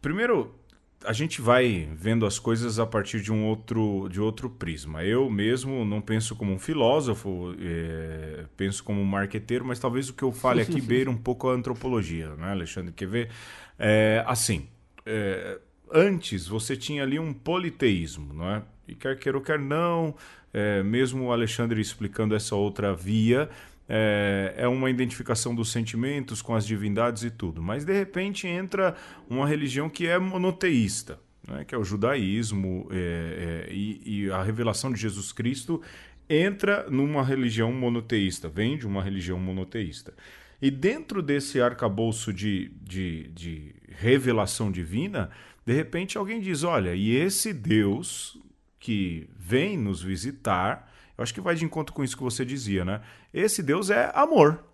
[0.00, 0.58] primeiro
[1.04, 5.04] a gente vai vendo as coisas a partir de um outro, de outro prisma.
[5.04, 10.14] Eu mesmo não penso como um filósofo, é, penso como um marqueteiro, mas talvez o
[10.14, 12.92] que eu fale aqui beira um pouco a antropologia, né, Alexandre?
[12.92, 13.30] Quer ver?
[13.78, 14.68] É, assim,
[15.06, 15.60] é,
[15.92, 18.62] antes você tinha ali um politeísmo, não é?
[18.86, 20.14] E quer queira ou quer não,
[20.52, 23.48] é, mesmo o Alexandre explicando essa outra via,
[23.88, 27.62] é, é uma identificação dos sentimentos com as divindades e tudo.
[27.62, 28.94] Mas de repente entra
[29.28, 31.64] uma religião que é monoteísta, né?
[31.64, 35.80] que é o judaísmo é, é, e, e a revelação de Jesus Cristo
[36.28, 40.12] entra numa religião monoteísta, vem de uma religião monoteísta.
[40.60, 45.30] E dentro desse arcabouço de, de, de revelação divina,
[45.64, 48.36] de repente alguém diz: olha, e esse Deus
[48.78, 50.87] que vem nos visitar,
[51.18, 53.00] eu acho que vai de encontro com isso que você dizia, né?
[53.34, 54.64] Esse Deus é amor.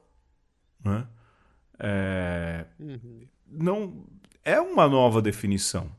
[0.85, 1.07] Né?
[1.79, 3.27] É, uhum.
[3.51, 4.05] Não
[4.45, 5.91] é uma nova definição,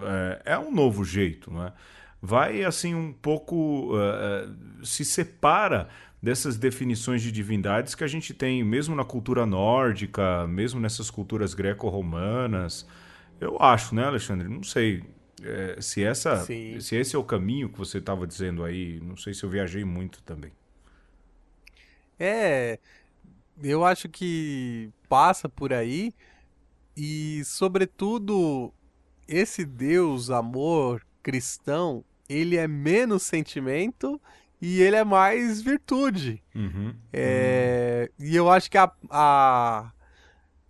[0.00, 1.72] é, é um novo jeito, né?
[2.22, 5.88] Vai assim um pouco uh, se separa
[6.20, 11.54] dessas definições de divindades que a gente tem mesmo na cultura nórdica, mesmo nessas culturas
[11.54, 12.86] greco-romanas.
[13.40, 14.48] Eu acho, né, Alexandre?
[14.48, 15.04] Não sei
[15.42, 16.80] é, se essa, Sim.
[16.80, 19.00] se esse é o caminho que você estava dizendo aí.
[19.00, 20.52] Não sei se eu viajei muito também.
[22.18, 22.78] É,
[23.62, 26.12] eu acho que passa por aí
[26.96, 28.72] e, sobretudo,
[29.26, 34.20] esse Deus amor cristão, ele é menos sentimento
[34.60, 36.42] e ele é mais virtude.
[36.54, 36.94] Uhum.
[37.12, 38.26] É, uhum.
[38.26, 39.92] E eu acho que a, a,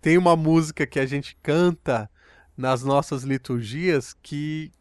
[0.02, 2.10] tem uma música que a gente canta
[2.58, 4.72] nas nossas liturgias que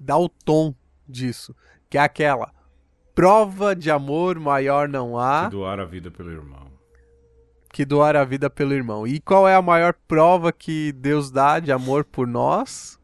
[0.00, 0.74] dá o tom
[1.06, 1.54] disso,
[1.90, 2.50] que é aquela
[3.14, 6.66] prova de amor maior não há que doar a vida pelo irmão.
[7.72, 9.06] Que doar a vida pelo irmão.
[9.06, 12.98] E qual é a maior prova que Deus dá de amor por nós?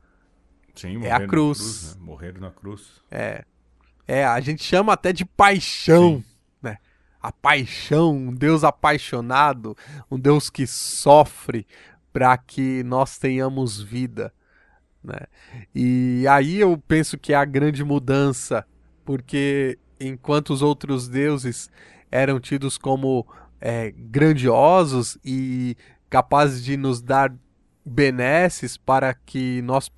[0.75, 1.59] Sim, é a cruz.
[1.59, 2.03] cruz né?
[2.03, 3.03] Morrer na cruz.
[3.11, 3.45] É.
[4.09, 6.25] É, a gente chama até de paixão, Sim.
[6.63, 6.79] né?
[7.21, 9.77] A paixão, um Deus apaixonado,
[10.11, 11.67] um Deus que sofre
[12.13, 14.33] para que nós tenhamos vida,
[15.03, 15.21] né?
[15.75, 18.65] E aí eu penso que é a grande mudança,
[19.05, 21.71] porque enquanto os outros deuses
[22.11, 23.27] eram tidos como
[23.61, 25.77] é, grandiosos e
[26.11, 27.35] capazes de nos dar
[27.85, 29.91] benesses para que nós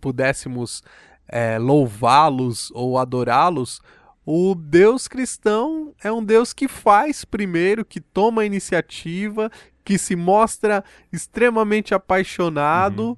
[0.00, 0.82] pudéssemos
[1.28, 3.80] é, louvá-los ou adorá-los,
[4.24, 9.50] o Deus cristão é um Deus que faz primeiro, que toma a iniciativa,
[9.84, 13.16] que se mostra extremamente apaixonado uhum.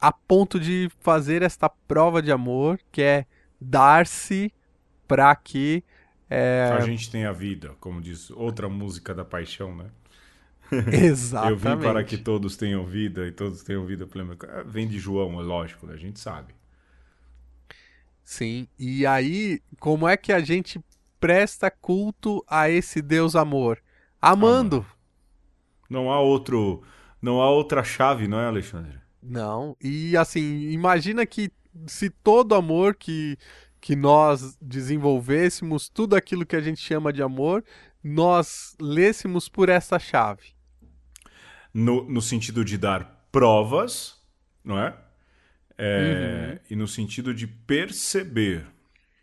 [0.00, 3.26] a ponto de fazer esta prova de amor, que é
[3.60, 4.52] dar-se
[5.06, 5.84] para que
[6.28, 6.70] é...
[6.72, 9.86] a gente tenha vida, como diz outra música da paixão, né?
[10.92, 11.64] Exatamente.
[11.66, 14.36] Eu vim para que todos tenham vida e todos tenham vida plena.
[14.66, 15.94] Vem de João, é lógico, né?
[15.94, 16.54] a gente sabe.
[18.24, 20.80] Sim, e aí, como é que a gente
[21.20, 23.80] presta culto a esse Deus amor?
[24.20, 24.84] Amando.
[25.88, 26.82] Não há outro,
[27.20, 28.98] não há outra chave, não é, Alexandre?
[29.22, 29.76] Não.
[29.82, 31.50] E assim, imagina que
[31.86, 33.36] se todo amor que
[33.86, 37.62] que nós desenvolvêssemos, tudo aquilo que a gente chama de amor,
[38.02, 40.56] nós lêssemos por essa chave.
[41.72, 44.20] No, no sentido de dar provas,
[44.64, 44.92] não é?
[45.78, 46.58] É, uhum.
[46.70, 48.66] E no sentido de perceber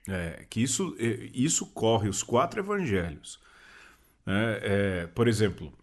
[0.08, 3.42] é, que isso, é, isso corre os quatro evangelhos.
[4.26, 4.60] Né?
[4.62, 5.74] É, por exemplo,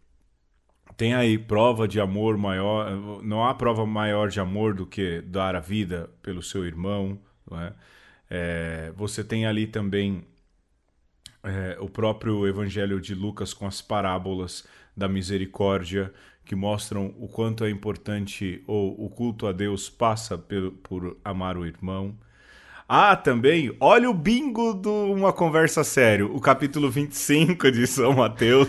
[1.01, 3.23] tem aí prova de amor maior.
[3.23, 7.19] Não há prova maior de amor do que dar a vida pelo seu irmão.
[7.53, 7.73] É?
[8.29, 8.93] é?
[8.95, 10.27] você tem ali também
[11.43, 16.13] é, o próprio evangelho de Lucas com as parábolas da misericórdia
[16.45, 21.57] que mostram o quanto é importante ou o culto a Deus passa por, por amar
[21.57, 22.15] o irmão.
[22.93, 28.69] Ah, também, olha o bingo de uma conversa sério, o capítulo 25 de São Mateus,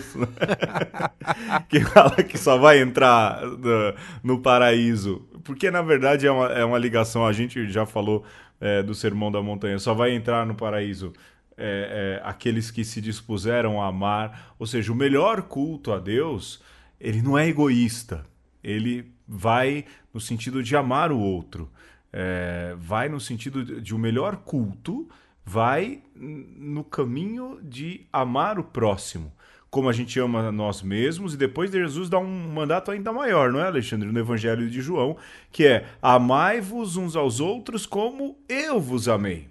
[1.68, 6.64] que fala que só vai entrar no, no, paraíso, porque na verdade é uma, é
[6.64, 8.24] uma ligação, a gente já falou
[8.60, 11.12] é, do Sermão da Montanha, só vai entrar no paraíso
[11.56, 16.62] é, é, aqueles que se dispuseram a amar, ou seja, o melhor culto a Deus
[17.02, 18.24] ele não é egoísta.
[18.62, 21.68] Ele vai no sentido de amar o outro.
[22.12, 25.08] É, vai no sentido de o um melhor culto,
[25.44, 29.32] vai no caminho de amar o próximo,
[29.70, 33.60] como a gente ama nós mesmos, e depois Jesus dá um mandato ainda maior, não
[33.60, 34.12] é, Alexandre?
[34.12, 35.16] No Evangelho de João,
[35.50, 39.48] que é: amai-vos uns aos outros como eu vos amei.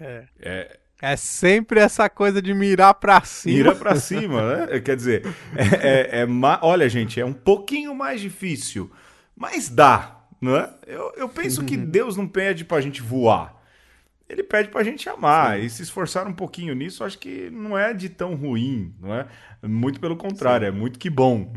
[0.00, 0.24] É.
[0.40, 3.56] é é sempre essa coisa de mirar pra cima.
[3.56, 4.80] Mira pra cima, né?
[4.80, 6.26] Quer dizer, é, é, é
[6.60, 8.90] olha, gente, é um pouquinho mais difícil,
[9.34, 10.72] mas dá, não é?
[10.86, 13.60] Eu, eu penso que Deus não pede pra gente voar.
[14.28, 15.64] Ele pede pra gente amar Sim.
[15.64, 19.26] e se esforçar um pouquinho nisso, acho que não é de tão ruim, não é?
[19.62, 20.76] Muito pelo contrário, Sim.
[20.76, 21.52] é muito que bom.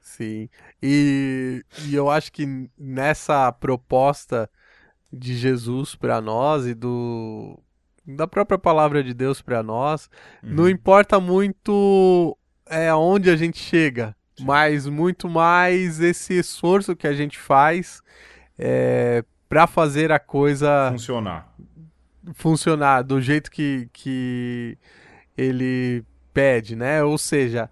[0.00, 0.48] Sim.
[0.82, 4.50] E, e eu acho que nessa proposta
[5.12, 7.58] de Jesus para nós e do
[8.06, 10.08] da própria palavra de Deus para nós.
[10.42, 10.54] Uhum.
[10.54, 12.36] Não importa muito
[12.66, 14.16] é onde a gente chega.
[14.44, 18.02] Mas muito mais esse esforço que a gente faz
[18.58, 21.54] é, para fazer a coisa funcionar.
[22.34, 24.76] Funcionar do jeito que, que
[25.36, 27.02] ele pede, né?
[27.02, 27.70] Ou seja,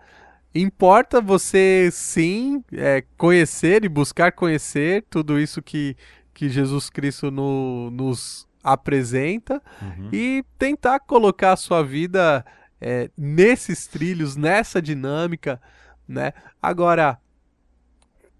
[0.54, 5.96] importa você sim é, conhecer e buscar conhecer tudo isso que,
[6.32, 10.08] que Jesus Cristo no, nos apresenta uhum.
[10.12, 12.44] e tentar colocar a sua vida
[12.80, 15.60] é, nesses trilhos, nessa dinâmica,
[16.06, 16.32] né?
[16.60, 17.18] Agora,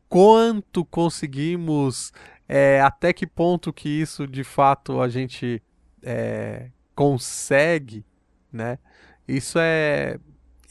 [0.09, 2.13] quanto conseguimos,
[2.49, 5.63] é, até que ponto que isso de fato a gente
[6.03, 8.05] é, consegue,
[8.53, 8.79] né?
[9.27, 10.19] Isso é,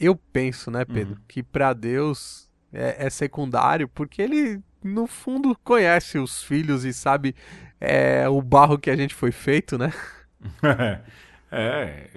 [0.00, 1.22] eu penso, né, Pedro, uhum.
[1.28, 7.34] que para Deus é, é, secundário, porque ele no fundo conhece os filhos e sabe
[7.80, 9.92] é, o barro que a gente foi feito, né?
[11.50, 12.08] é,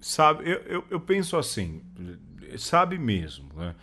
[0.00, 1.82] sabe, eu, eu, eu, penso assim,
[2.58, 3.74] sabe mesmo, né?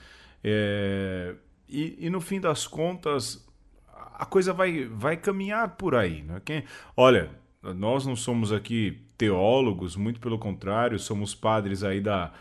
[0.43, 1.35] É,
[1.67, 3.47] e, e, no fim das contas,
[4.15, 6.23] a coisa vai, vai caminhar por aí.
[6.23, 6.41] Né?
[6.43, 6.63] Quem,
[6.95, 7.29] olha,
[7.61, 12.31] nós não somos aqui teólogos, muito pelo contrário, somos padres aí da,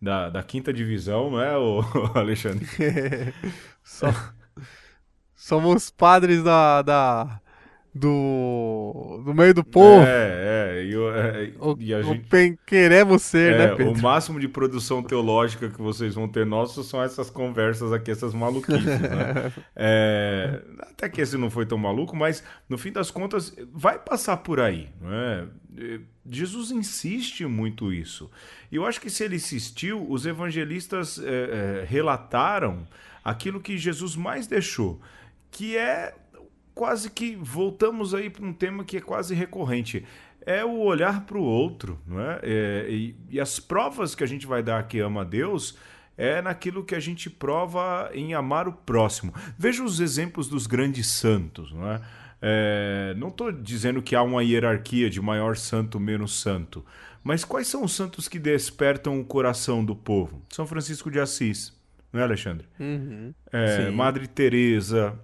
[0.00, 1.82] da, da quinta divisão, não é, o
[2.14, 2.66] Alexandre?
[3.82, 4.08] Só,
[5.34, 7.40] somos padres da, da,
[7.96, 10.04] do, do meio do povo.
[10.06, 10.84] É, é.
[10.84, 13.92] E, é, o, e a gente, queremos ser, é, né, Pedro?
[13.92, 18.34] O máximo de produção teológica que vocês vão ter nosso são essas conversas aqui, essas
[18.34, 19.52] maluquices, né?
[19.74, 24.36] é, até que esse não foi tão maluco, mas no fim das contas vai passar
[24.38, 25.46] por aí, não é?
[26.28, 28.30] Jesus insiste muito isso.
[28.70, 32.86] E eu acho que se ele insistiu, os evangelistas é, é, relataram
[33.22, 35.00] aquilo que Jesus mais deixou,
[35.50, 36.14] que é
[36.76, 40.04] quase que voltamos aí para um tema que é quase recorrente.
[40.44, 42.38] É o olhar para o outro, não é?
[42.42, 45.76] é e, e, as provas que a gente vai dar que ama a Deus
[46.18, 49.32] é naquilo que a gente prova em amar o próximo.
[49.58, 52.00] Veja os exemplos dos grandes santos, não é?
[52.42, 56.84] é não estou dizendo que há uma hierarquia de maior santo, menos santo,
[57.24, 60.42] mas quais são os santos que despertam o coração do povo?
[60.50, 61.72] São Francisco de Assis,
[62.12, 62.68] não é, Alexandre?
[62.78, 65.18] Uhum, é, Madre Teresa,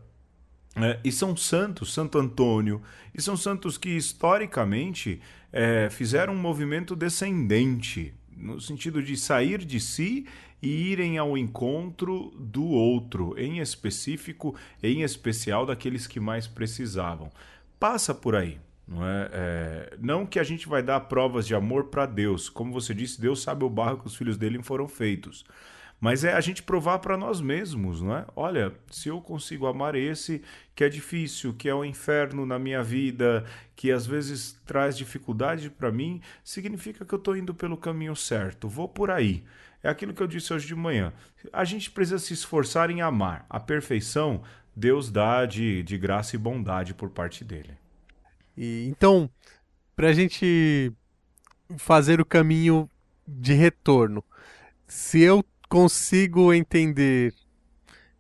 [0.76, 2.80] é, e são santos, Santo Antônio,
[3.14, 5.20] e são santos que historicamente
[5.52, 10.26] é, fizeram um movimento descendente, no sentido de sair de si
[10.62, 17.30] e irem ao encontro do outro, em específico, em especial daqueles que mais precisavam.
[17.78, 18.58] Passa por aí.
[18.86, 19.30] Não, é?
[19.32, 22.48] é não que a gente vai dar provas de amor para Deus.
[22.48, 25.44] Como você disse, Deus sabe o barro que os filhos dele foram feitos.
[26.02, 28.26] Mas é a gente provar para nós mesmos, não é?
[28.34, 30.42] Olha, se eu consigo amar esse
[30.74, 33.44] que é difícil, que é um inferno na minha vida,
[33.76, 38.68] que às vezes traz dificuldade para mim, significa que eu estou indo pelo caminho certo.
[38.68, 39.44] Vou por aí.
[39.80, 41.12] É aquilo que eu disse hoje de manhã.
[41.52, 43.46] A gente precisa se esforçar em amar.
[43.48, 44.42] A perfeição
[44.74, 47.78] Deus dá de, de graça e bondade por parte dele.
[48.56, 49.30] E, então,
[49.94, 50.92] para a gente
[51.78, 52.90] fazer o caminho
[53.24, 54.24] de retorno,
[54.88, 57.32] se eu consigo entender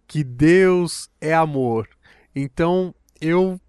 [0.06, 1.86] que Deus é amor,
[2.34, 3.60] então eu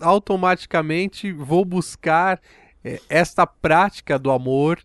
[0.00, 2.40] automaticamente vou buscar
[2.82, 4.82] é, esta prática do amor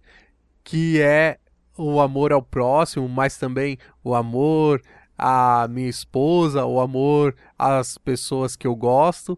[0.64, 1.40] que é
[1.76, 4.84] o amor ao próximo, mas também o amor
[5.18, 9.36] à minha esposa, o amor às pessoas que eu gosto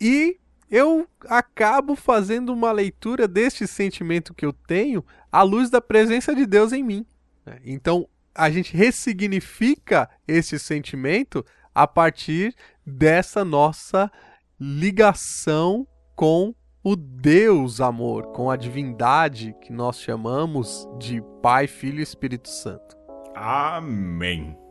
[0.00, 0.38] e
[0.70, 6.46] eu acabo fazendo uma leitura deste sentimento que eu tenho à luz da presença de
[6.46, 7.04] Deus em mim.
[7.44, 7.60] Né?
[7.64, 14.10] Então, a gente ressignifica esse sentimento a partir dessa nossa
[14.58, 22.02] ligação com o Deus amor, com a divindade que nós chamamos de Pai, Filho e
[22.02, 22.96] Espírito Santo.
[23.34, 24.63] Amém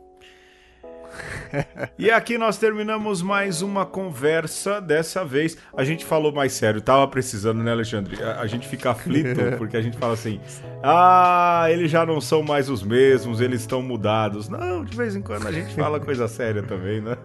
[1.98, 4.80] e aqui nós terminamos mais uma conversa.
[4.80, 6.80] Dessa vez a gente falou mais sério.
[6.80, 8.22] Tava precisando, né, Alexandre?
[8.22, 10.40] A, a gente fica aflito porque a gente fala assim:
[10.82, 14.48] ah, eles já não são mais os mesmos, eles estão mudados.
[14.48, 17.16] Não, de vez em quando a gente fala coisa séria também, né?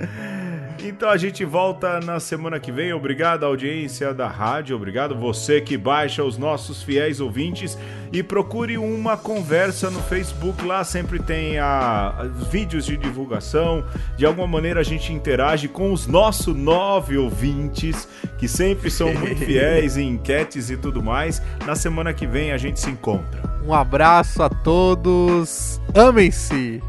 [0.82, 2.92] Então a gente volta na semana que vem.
[2.92, 4.76] Obrigado, audiência da rádio.
[4.76, 7.78] Obrigado você que baixa os nossos fiéis ouvintes.
[8.12, 10.64] E procure uma conversa no Facebook.
[10.64, 13.84] Lá sempre tem a, vídeos de divulgação.
[14.16, 18.08] De alguma maneira a gente interage com os nossos nove ouvintes,
[18.38, 21.42] que sempre são muito fiéis em enquetes e tudo mais.
[21.66, 23.42] Na semana que vem a gente se encontra.
[23.66, 25.80] Um abraço a todos.
[25.94, 26.82] Amem-se.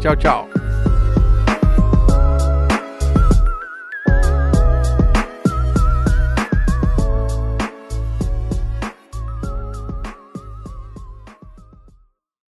[0.00, 0.48] Tchau, tchau.